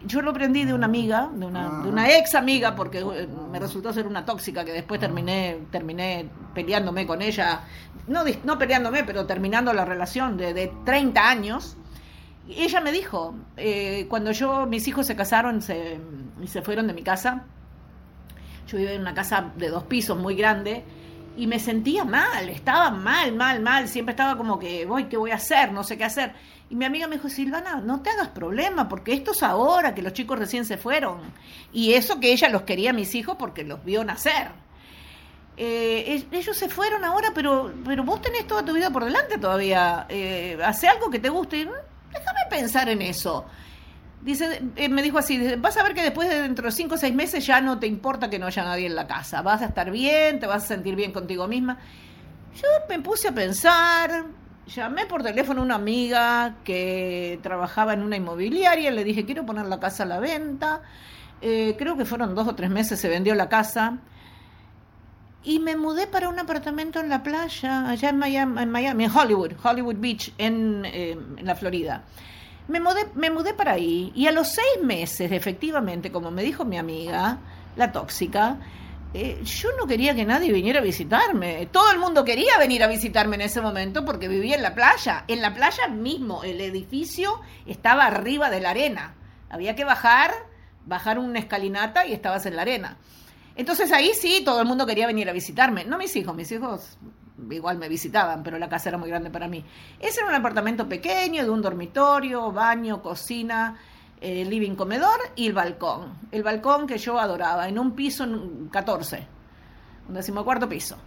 yo 0.06 0.22
lo 0.22 0.32
aprendí 0.32 0.66
de 0.66 0.74
una 0.74 0.86
amiga, 0.86 1.30
de 1.34 1.46
una, 1.46 1.82
de 1.84 1.90
una 1.90 2.18
ex 2.18 2.36
amiga, 2.36 2.76
porque 2.76 3.04
me 3.52 3.60
resultó 3.60 3.94
ser 3.94 4.08
una 4.08 4.26
tóxica 4.26 4.66
que 4.66 4.72
después 4.72 5.00
terminé, 5.00 5.60
terminé 5.72 6.30
peleándome 6.54 7.08
con 7.08 7.22
ella, 7.22 7.62
no, 8.08 8.24
no 8.44 8.58
peleándome, 8.58 9.04
pero 9.04 9.26
terminando 9.26 9.74
la 9.74 9.86
relación 9.86 10.38
de, 10.38 10.54
de 10.54 10.72
30 10.86 11.30
años. 11.30 11.78
Ella 12.50 12.82
me 12.82 12.92
dijo, 12.92 13.36
eh, 13.56 14.06
cuando 14.10 14.32
yo, 14.32 14.66
mis 14.66 14.88
hijos 14.88 15.08
se 15.08 15.16
casaron 15.16 15.62
se, 15.62 15.98
y 16.42 16.48
se 16.48 16.62
fueron 16.62 16.88
de 16.88 16.94
mi 16.94 17.02
casa, 17.02 17.46
yo 18.68 18.78
vivía 18.78 18.94
en 18.94 19.02
una 19.02 19.14
casa 19.14 19.52
de 19.56 19.70
dos 19.70 19.84
pisos 19.84 20.18
muy 20.18 20.36
grande, 20.36 20.84
y 21.36 21.48
me 21.48 21.60
sentía 21.60 22.06
mal, 22.06 22.50
estaba 22.50 22.92
mal, 22.92 23.34
mal, 23.34 23.62
mal, 23.62 23.88
siempre 23.88 24.12
estaba 24.12 24.38
como 24.38 24.60
que, 24.60 24.86
voy, 24.86 25.06
¿qué 25.06 25.18
voy 25.18 25.32
a 25.32 25.36
hacer? 25.36 25.72
No 25.72 25.84
sé 25.84 25.98
qué 25.98 26.04
hacer. 26.04 26.34
Y 26.70 26.76
mi 26.76 26.86
amiga 26.86 27.08
me 27.08 27.18
dijo, 27.18 27.30
Silvana, 27.30 27.78
no 27.78 28.02
te 28.02 28.10
hagas 28.10 28.30
problema, 28.30 28.88
porque 28.88 29.14
esto 29.14 29.32
es 29.32 29.44
ahora, 29.44 29.94
que 29.94 30.02
los 30.02 30.14
chicos 30.14 30.40
recién 30.40 30.66
se 30.66 30.78
fueron. 30.78 31.20
Y 31.72 31.94
eso 31.94 32.20
que 32.20 32.32
ella 32.32 32.50
los 32.50 32.64
quería 32.64 32.92
a 32.92 32.94
mis 32.94 33.14
hijos 33.16 33.36
porque 33.38 33.64
los 33.64 33.84
vio 33.84 34.04
nacer. 34.04 34.50
Eh, 35.56 36.26
ellos 36.32 36.58
se 36.58 36.70
fueron 36.70 37.06
ahora, 37.06 37.32
pero, 37.34 37.72
pero 37.86 38.04
vos 38.04 38.22
tenés 38.22 38.48
toda 38.48 38.66
tu 38.66 38.74
vida 38.74 38.90
por 38.90 39.06
delante 39.06 39.38
todavía. 39.38 40.06
Eh, 40.10 40.58
hace 40.64 40.88
algo 40.88 41.10
que 41.10 41.20
te 41.20 41.30
guste. 41.30 41.58
Déjame 42.12 42.40
pensar 42.50 42.90
en 42.90 43.02
eso. 43.02 43.46
Dice, 44.24 44.62
eh, 44.78 44.88
me 44.88 45.04
dijo 45.04 45.18
así, 45.18 45.56
vas 45.58 45.76
a 45.76 45.84
ver 45.84 45.94
que 45.94 46.02
después 46.02 46.30
de 46.30 46.42
dentro 46.42 46.66
de 46.66 46.72
cinco 46.72 46.96
o 46.96 46.98
seis 46.98 47.14
meses 47.14 47.46
ya 47.46 47.60
no 47.60 47.78
te 47.78 47.88
importa 47.88 48.30
que 48.30 48.40
no 48.40 48.46
haya 48.46 48.64
nadie 48.64 48.86
en 48.86 48.96
la 48.96 49.06
casa, 49.06 49.42
vas 49.42 49.62
a 49.62 49.66
estar 49.66 49.92
bien, 49.92 50.40
te 50.40 50.48
vas 50.48 50.64
a 50.64 50.68
sentir 50.68 50.96
bien 50.96 51.12
contigo 51.12 51.46
misma. 51.46 51.78
Yo 52.56 52.68
me 52.88 53.00
puse 53.00 53.28
a 53.28 53.34
pensar, 53.34 54.24
llamé 54.66 55.08
por 55.08 55.24
teléfono 55.24 55.60
a 55.60 55.66
una 55.66 55.76
amiga 55.76 56.56
que 56.64 57.38
trabajaba 57.44 57.94
en 57.94 58.02
una 58.02 58.16
inmobiliaria, 58.16 58.92
le 58.92 59.04
dije, 59.04 59.26
quiero 59.26 59.46
poner 59.46 59.66
la 59.66 59.82
casa 59.82 60.04
a 60.04 60.06
la 60.06 60.20
venta, 60.20 60.82
eh, 61.42 61.76
creo 61.78 61.98
que 61.98 62.06
fueron 62.06 62.34
dos 62.34 62.48
o 62.48 62.56
tres 62.56 62.70
meses, 62.70 63.02
se 63.02 63.10
vendió 63.10 63.36
la 63.36 63.50
casa, 63.50 63.98
y 65.44 65.60
me 65.60 65.76
mudé 65.76 66.08
para 66.08 66.30
un 66.30 66.40
apartamento 66.40 67.02
en 67.02 67.10
la 67.10 67.24
playa, 67.24 67.90
allá 67.90 68.08
en 68.08 68.18
Miami, 68.20 68.62
en, 68.62 68.72
Miami, 68.72 69.04
en 69.04 69.12
Hollywood, 69.12 69.52
Hollywood 69.62 69.98
Beach, 69.98 70.32
en, 70.38 70.86
eh, 70.86 71.12
en 71.12 71.46
la 71.46 71.56
Florida. 71.56 72.04
Me 72.68 72.80
mudé, 72.80 73.08
me 73.16 73.30
mudé 73.30 73.54
para 73.54 73.74
ahí 73.74 74.12
y 74.16 74.28
a 74.28 74.32
los 74.32 74.50
seis 74.50 74.82
meses, 74.82 75.32
efectivamente, 75.32 76.12
como 76.12 76.32
me 76.32 76.44
dijo 76.44 76.64
mi 76.64 76.78
amiga, 76.78 77.40
la 77.76 77.92
tóxica, 77.92 78.58
eh, 79.14 79.42
yo 79.44 79.70
no 79.80 79.86
quería 79.86 80.16
que 80.16 80.26
nadie 80.26 80.52
viniera 80.52 80.80
a 80.80 80.84
visitarme. 80.84 81.68
Todo 81.72 81.92
el 81.92 82.00
mundo 82.00 82.26
quería 82.26 82.58
venir 82.58 82.84
a 82.84 82.88
visitarme 82.88 83.36
en 83.36 83.42
ese 83.42 83.62
momento 83.62 84.04
porque 84.06 84.28
vivía 84.28 84.56
en 84.56 84.64
la 84.64 84.74
playa. 84.74 85.24
En 85.28 85.42
la 85.42 85.54
playa 85.54 85.88
mismo, 85.88 86.44
el 86.44 86.60
edificio 86.62 87.40
estaba 87.68 88.06
arriba 88.06 88.50
de 88.50 88.60
la 88.60 88.72
arena. 88.72 89.14
Había 89.50 89.76
que 89.76 89.84
bajar, 89.84 90.32
bajar 90.86 91.20
una 91.20 91.38
escalinata 91.38 92.08
y 92.08 92.14
estabas 92.14 92.48
en 92.48 92.56
la 92.56 92.64
arena. 92.64 92.98
Entonces 93.56 93.92
ahí 93.92 94.14
sí, 94.20 94.42
todo 94.44 94.62
el 94.62 94.68
mundo 94.68 94.88
quería 94.88 95.06
venir 95.06 95.30
a 95.30 95.34
visitarme. 95.34 95.86
No 95.86 96.00
mis 96.00 96.16
hijos, 96.16 96.36
mis 96.36 96.52
hijos 96.52 96.98
igual 97.50 97.78
me 97.78 97.90
visitaban, 97.90 98.44
pero 98.44 98.58
la 98.58 98.70
casa 98.70 98.90
era 98.90 98.98
muy 98.98 99.10
grande 99.10 99.30
para 99.30 99.48
mí. 99.48 99.64
Ese 100.00 100.20
era 100.20 100.30
un 100.30 100.36
apartamento 100.36 100.88
pequeño, 100.88 101.44
de 101.44 101.50
un 101.50 101.62
dormitorio, 101.62 102.52
baño, 102.52 103.02
cocina, 103.02 103.78
eh, 104.22 104.46
living 104.46 104.76
comedor 104.76 105.20
y 105.36 105.48
el 105.48 105.54
balcón. 105.54 106.18
El 106.32 106.44
balcón 106.44 106.88
que 106.88 106.98
yo 106.98 107.20
adoraba, 107.20 107.68
en 107.68 107.80
un 107.80 107.94
piso 107.94 108.26
14, 108.72 109.28
un 110.08 110.14
decimocuarto 110.14 110.70
piso. 110.70 110.98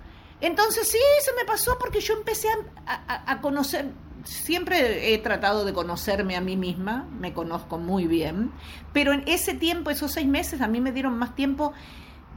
Entonces 0.41 0.89
sí, 0.89 0.99
se 1.23 1.33
me 1.33 1.47
pasó 1.47 1.79
porque 1.79 2.01
yo 2.01 2.15
empecé 2.15 2.49
a, 2.87 3.41
conocer, 3.41 3.91
siempre 4.25 5.15
he 5.15 5.19
tratado 5.19 5.65
de 5.65 5.73
conocerme 5.73 6.37
a 6.37 6.43
mí 6.43 6.59
misma, 6.59 7.09
me 7.19 7.33
conozco 7.33 7.79
muy 7.79 8.07
bien, 8.07 8.53
pero 8.93 9.15
en 9.15 9.23
ese 9.27 9.55
tiempo, 9.55 9.89
esos 9.89 10.13
seis 10.13 10.27
meses, 10.27 10.61
a 10.61 10.69
mí 10.69 10.81
me 10.83 10.93
dieron 10.93 11.17
más 11.17 11.35
tiempo 11.35 11.73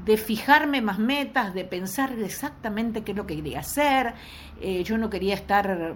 de 0.06 0.18
fijarme 0.18 0.82
más 0.82 1.00
metas, 1.00 1.54
de 1.54 1.66
pensar 1.66 2.14
exactamente 2.20 3.04
qué 3.04 3.12
es 3.12 3.18
lo 3.18 3.28
que 3.28 3.36
quería 3.36 3.60
hacer. 3.60 4.14
Eh, 4.62 4.84
yo 4.84 4.98
no 4.98 5.10
quería 5.10 5.36
estar 5.36 5.96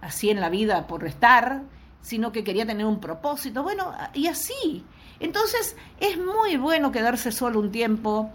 así 0.00 0.30
en 0.30 0.40
la 0.40 0.48
vida 0.48 0.86
por 0.86 1.04
estar, 1.04 1.62
sino 2.00 2.32
que 2.32 2.44
quería 2.44 2.66
tener 2.66 2.86
un 2.86 3.00
propósito. 3.00 3.62
Bueno, 3.62 3.92
y 4.14 4.26
así. 4.26 4.84
Entonces 5.20 5.76
es 5.98 6.16
muy 6.18 6.56
bueno 6.56 6.92
quedarse 6.92 7.32
solo 7.32 7.58
un 7.58 7.72
tiempo, 7.72 8.30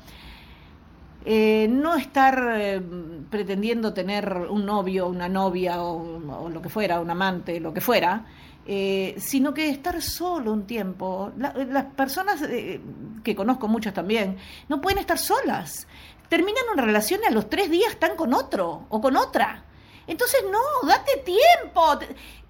eh, 1.26 1.68
no 1.70 1.96
estar 1.96 2.58
eh, 2.58 2.82
pretendiendo 3.30 3.94
tener 3.94 4.30
un 4.50 4.66
novio, 4.66 5.08
una 5.08 5.30
novia 5.30 5.82
o, 5.82 6.44
o, 6.44 6.50
lo 6.50 6.62
que 6.62 6.68
fuera, 6.68 7.00
un 7.00 7.10
amante, 7.10 7.62
lo 7.62 7.74
que 7.74 7.80
fuera, 7.80 8.26
eh, 8.65 9.15
sino 9.17 9.54
que 9.54 9.69
estar 9.69 10.02
solo 10.02 10.54
un 10.54 10.65
tiempo. 10.65 11.32
las 11.38 11.86
personas 11.86 12.41
eh, 12.43 12.80
que 13.23 13.36
conozco 13.36 13.67
muchas 13.67 13.93
también 13.93 14.38
no 14.69 14.80
pueden 14.80 14.99
estar 14.99 15.17
solas. 15.17 15.88
Terminan 16.30 16.63
una 16.71 16.84
relación 16.84 17.19
y 17.23 17.28
a 17.28 17.32
los 17.32 17.49
tres 17.49 17.69
días 17.69 17.91
están 17.91 18.15
con 18.15 18.34
otro 18.34 18.86
o 18.89 19.02
con 19.02 19.17
otra. 19.17 19.65
Entonces, 20.08 20.41
no, 20.49 20.88
date 20.88 21.23
tiempo. 21.26 21.99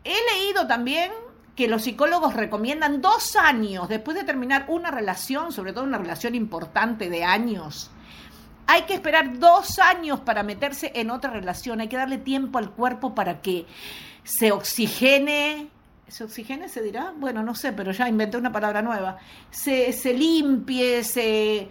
He 0.03 0.15
leído 0.33 0.67
también 0.67 1.11
que 1.55 1.67
los 1.67 1.83
psicólogos 1.83 2.33
recomiendan 2.33 3.01
dos 3.01 3.35
años 3.35 3.89
después 3.89 4.15
de 4.15 4.23
terminar 4.23 4.65
una 4.67 4.91
relación, 4.91 5.51
sobre 5.51 5.73
todo 5.73 5.83
una 5.83 5.97
relación 5.97 6.35
importante 6.35 7.09
de 7.09 7.23
años. 7.23 7.91
Hay 8.65 8.83
que 8.83 8.93
esperar 8.93 9.39
dos 9.39 9.79
años 9.79 10.19
para 10.21 10.43
meterse 10.43 10.91
en 10.95 11.11
otra 11.11 11.31
relación. 11.31 11.81
Hay 11.81 11.89
que 11.89 11.97
darle 11.97 12.17
tiempo 12.17 12.59
al 12.59 12.71
cuerpo 12.71 13.13
para 13.13 13.41
que 13.41 13.65
se 14.23 14.51
oxigene, 14.51 15.69
¿Se 16.07 16.23
oxigene 16.23 16.69
se 16.69 16.81
dirá? 16.81 17.13
Bueno, 17.17 17.43
no 17.43 17.55
sé, 17.55 17.73
pero 17.73 17.91
ya 17.91 18.07
inventé 18.07 18.37
una 18.37 18.51
palabra 18.51 18.81
nueva. 18.81 19.17
Se, 19.49 19.93
se 19.93 20.13
limpie, 20.13 21.03
se, 21.03 21.69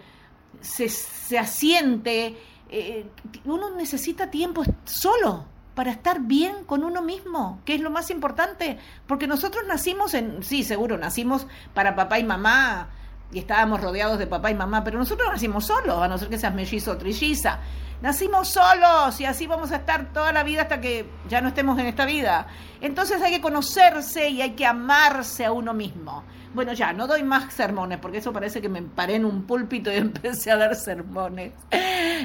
se, 0.59 0.89
se 0.89 1.39
asiente. 1.39 2.35
Eh, 2.69 3.05
uno 3.45 3.69
necesita 3.75 4.29
tiempo 4.31 4.63
solo 4.85 5.45
para 5.75 5.91
estar 5.91 6.21
bien 6.21 6.65
con 6.65 6.83
uno 6.83 7.01
mismo, 7.01 7.61
que 7.65 7.75
es 7.75 7.81
lo 7.81 7.89
más 7.89 8.09
importante, 8.11 8.77
porque 9.07 9.27
nosotros 9.27 9.63
nacimos 9.67 10.13
en, 10.13 10.43
sí, 10.43 10.63
seguro, 10.63 10.97
nacimos 10.97 11.47
para 11.73 11.95
papá 11.95 12.19
y 12.19 12.23
mamá 12.23 12.89
y 13.31 13.39
estábamos 13.39 13.81
rodeados 13.81 14.19
de 14.19 14.27
papá 14.27 14.51
y 14.51 14.55
mamá, 14.55 14.83
pero 14.83 14.99
nosotros 14.99 15.27
nacimos 15.31 15.65
solos, 15.65 16.01
a 16.01 16.07
no 16.07 16.17
ser 16.17 16.29
que 16.29 16.37
seas 16.37 16.53
mellizo 16.53 16.91
o 16.91 16.97
trilliza. 16.97 17.59
Nacimos 18.03 18.49
solos 18.49 19.21
y 19.21 19.25
así 19.25 19.47
vamos 19.47 19.71
a 19.71 19.77
estar 19.77 20.11
toda 20.11 20.33
la 20.33 20.43
vida 20.43 20.63
hasta 20.63 20.81
que 20.81 21.09
ya 21.29 21.39
no 21.39 21.47
estemos 21.47 21.79
en 21.79 21.85
esta 21.85 22.05
vida. 22.05 22.47
Entonces 22.81 23.21
hay 23.21 23.31
que 23.31 23.39
conocerse 23.39 24.27
y 24.27 24.41
hay 24.41 24.51
que 24.55 24.65
amarse 24.65 25.45
a 25.45 25.53
uno 25.53 25.73
mismo. 25.73 26.25
Bueno, 26.53 26.73
ya, 26.73 26.93
no 26.93 27.07
doy 27.07 27.23
más 27.23 27.51
sermones, 27.51 27.97
porque 27.97 28.19
eso 28.19 28.31
parece 28.31 28.61
que 28.61 28.69
me 28.69 28.83
paré 28.83 29.15
en 29.15 29.25
un 29.25 29.43
púlpito 29.43 29.91
y 29.91 29.95
empecé 29.97 30.51
a 30.51 30.57
dar 30.57 30.75
sermones. 30.75 31.53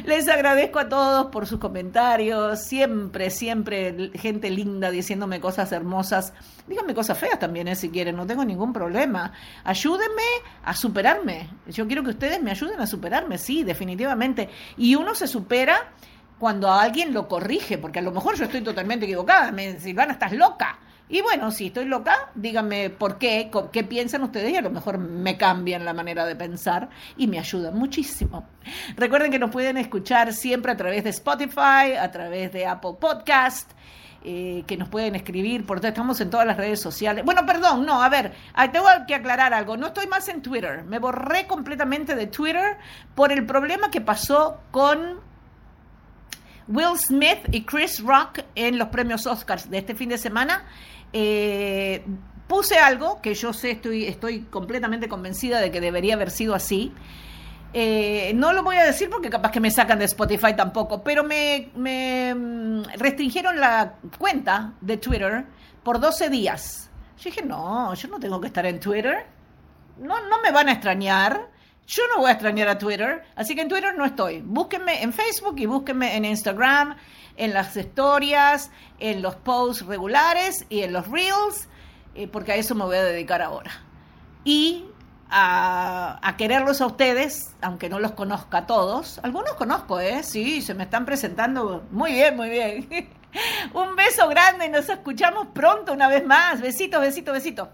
Les 0.04 0.28
agradezco 0.28 0.78
a 0.78 0.88
todos 0.88 1.26
por 1.28 1.46
sus 1.46 1.58
comentarios, 1.58 2.62
siempre, 2.62 3.30
siempre 3.30 4.10
gente 4.14 4.50
linda 4.50 4.90
diciéndome 4.90 5.40
cosas 5.40 5.72
hermosas. 5.72 6.34
Díganme 6.66 6.94
cosas 6.94 7.16
feas 7.16 7.38
también, 7.38 7.68
eh, 7.68 7.74
si 7.74 7.88
quieren, 7.88 8.16
no 8.16 8.26
tengo 8.26 8.44
ningún 8.44 8.74
problema. 8.74 9.32
Ayúdenme 9.64 10.22
a 10.62 10.74
superarme. 10.74 11.48
Yo 11.66 11.86
quiero 11.86 12.02
que 12.02 12.10
ustedes 12.10 12.42
me 12.42 12.50
ayuden 12.50 12.80
a 12.80 12.86
superarme, 12.86 13.38
sí, 13.38 13.64
definitivamente. 13.64 14.50
Y 14.76 14.94
uno 14.94 15.14
se 15.14 15.26
supera 15.26 15.92
cuando 16.38 16.70
alguien 16.70 17.14
lo 17.14 17.26
corrige, 17.28 17.78
porque 17.78 18.00
a 18.00 18.02
lo 18.02 18.12
mejor 18.12 18.36
yo 18.36 18.44
estoy 18.44 18.60
totalmente 18.60 19.06
equivocada. 19.06 19.50
Me, 19.52 19.80
Silvana, 19.80 20.12
estás 20.12 20.32
loca. 20.32 20.78
Y 21.08 21.22
bueno, 21.22 21.50
si 21.50 21.68
estoy 21.68 21.86
loca, 21.86 22.30
díganme 22.34 22.90
por 22.90 23.18
qué, 23.18 23.50
qué 23.72 23.84
piensan 23.84 24.22
ustedes 24.22 24.52
y 24.52 24.56
a 24.56 24.60
lo 24.60 24.70
mejor 24.70 24.98
me 24.98 25.38
cambian 25.38 25.84
la 25.84 25.94
manera 25.94 26.26
de 26.26 26.36
pensar 26.36 26.90
y 27.16 27.26
me 27.26 27.38
ayudan 27.38 27.78
muchísimo. 27.78 28.46
Recuerden 28.96 29.30
que 29.30 29.38
nos 29.38 29.50
pueden 29.50 29.78
escuchar 29.78 30.34
siempre 30.34 30.72
a 30.72 30.76
través 30.76 31.04
de 31.04 31.10
Spotify, 31.10 31.94
a 31.98 32.10
través 32.10 32.52
de 32.52 32.66
Apple 32.66 32.96
Podcast. 33.00 33.72
Eh, 34.24 34.64
que 34.66 34.76
nos 34.76 34.88
pueden 34.88 35.14
escribir, 35.14 35.64
porque 35.64 35.86
estamos 35.86 36.20
en 36.20 36.28
todas 36.28 36.44
las 36.44 36.56
redes 36.56 36.80
sociales. 36.80 37.24
Bueno, 37.24 37.46
perdón, 37.46 37.86
no, 37.86 38.02
a 38.02 38.08
ver, 38.08 38.32
tengo 38.72 38.86
que 39.06 39.14
aclarar 39.14 39.54
algo. 39.54 39.76
No 39.76 39.86
estoy 39.86 40.08
más 40.08 40.28
en 40.28 40.42
Twitter. 40.42 40.82
Me 40.82 40.98
borré 40.98 41.46
completamente 41.46 42.16
de 42.16 42.26
Twitter 42.26 42.78
por 43.14 43.30
el 43.30 43.46
problema 43.46 43.92
que 43.92 44.00
pasó 44.00 44.60
con 44.72 45.20
Will 46.66 46.98
Smith 46.98 47.38
y 47.52 47.62
Chris 47.62 48.02
Rock 48.02 48.40
en 48.56 48.76
los 48.76 48.88
premios 48.88 49.26
Oscars 49.26 49.70
de 49.70 49.78
este 49.78 49.94
fin 49.94 50.08
de 50.08 50.18
semana. 50.18 50.66
Eh, 51.12 52.04
puse 52.46 52.78
algo 52.78 53.20
que 53.20 53.34
yo 53.34 53.52
sé, 53.52 53.72
estoy, 53.72 54.06
estoy 54.06 54.42
completamente 54.42 55.08
convencida 55.08 55.60
de 55.60 55.70
que 55.70 55.80
debería 55.80 56.14
haber 56.14 56.30
sido 56.30 56.54
así. 56.54 56.92
Eh, 57.74 58.32
no 58.34 58.52
lo 58.54 58.62
voy 58.62 58.76
a 58.76 58.84
decir 58.84 59.10
porque 59.10 59.28
capaz 59.28 59.50
que 59.50 59.60
me 59.60 59.70
sacan 59.70 59.98
de 59.98 60.06
Spotify 60.06 60.54
tampoco, 60.56 61.02
pero 61.02 61.22
me, 61.22 61.70
mm, 61.74 62.82
restringieron 62.98 63.60
la 63.60 63.96
cuenta 64.18 64.72
de 64.80 64.96
Twitter 64.96 65.44
por 65.82 66.00
12 66.00 66.30
días. 66.30 66.90
Yo 67.18 67.24
dije, 67.24 67.42
no, 67.42 67.92
yo 67.94 68.08
no 68.08 68.18
tengo 68.18 68.40
que 68.40 68.46
estar 68.46 68.64
en 68.64 68.80
Twitter. 68.80 69.26
No, 69.98 70.26
no 70.28 70.40
me 70.40 70.50
van 70.50 70.68
a 70.68 70.72
extrañar. 70.72 71.48
Yo 71.88 72.02
no 72.14 72.20
voy 72.20 72.28
a 72.28 72.32
extrañar 72.32 72.68
a 72.68 72.76
Twitter, 72.76 73.24
así 73.34 73.54
que 73.54 73.62
en 73.62 73.68
Twitter 73.68 73.94
no 73.96 74.04
estoy. 74.04 74.42
Búsquenme 74.42 75.02
en 75.02 75.14
Facebook 75.14 75.54
y 75.58 75.64
búsquenme 75.64 76.16
en 76.16 76.26
Instagram 76.26 76.96
en 77.38 77.54
las 77.54 77.74
historias, 77.76 78.70
en 78.98 79.22
los 79.22 79.36
posts 79.36 79.86
regulares 79.86 80.66
y 80.68 80.82
en 80.82 80.92
los 80.92 81.08
reels, 81.08 81.68
eh, 82.14 82.28
porque 82.28 82.52
a 82.52 82.56
eso 82.56 82.74
me 82.74 82.84
voy 82.84 82.96
a 82.96 83.04
dedicar 83.04 83.40
ahora. 83.40 83.70
Y 84.44 84.84
a, 85.30 86.18
a, 86.20 86.36
quererlos 86.36 86.82
a 86.82 86.86
ustedes, 86.86 87.54
aunque 87.62 87.88
no 87.88 88.00
los 88.00 88.12
conozca 88.12 88.58
a 88.58 88.66
todos. 88.66 89.18
Algunos 89.22 89.54
conozco, 89.54 89.98
¿eh? 89.98 90.22
Sí, 90.24 90.60
se 90.60 90.74
me 90.74 90.84
están 90.84 91.06
presentando 91.06 91.86
muy 91.90 92.12
bien, 92.12 92.36
muy 92.36 92.50
bien. 92.50 92.88
Un 93.72 93.96
beso 93.96 94.28
grande 94.28 94.66
y 94.66 94.68
nos 94.68 94.88
escuchamos 94.90 95.48
pronto 95.54 95.92
una 95.92 96.08
vez 96.08 96.26
más. 96.26 96.60
Besitos, 96.60 97.00
besitos, 97.00 97.32
besitos. 97.32 97.68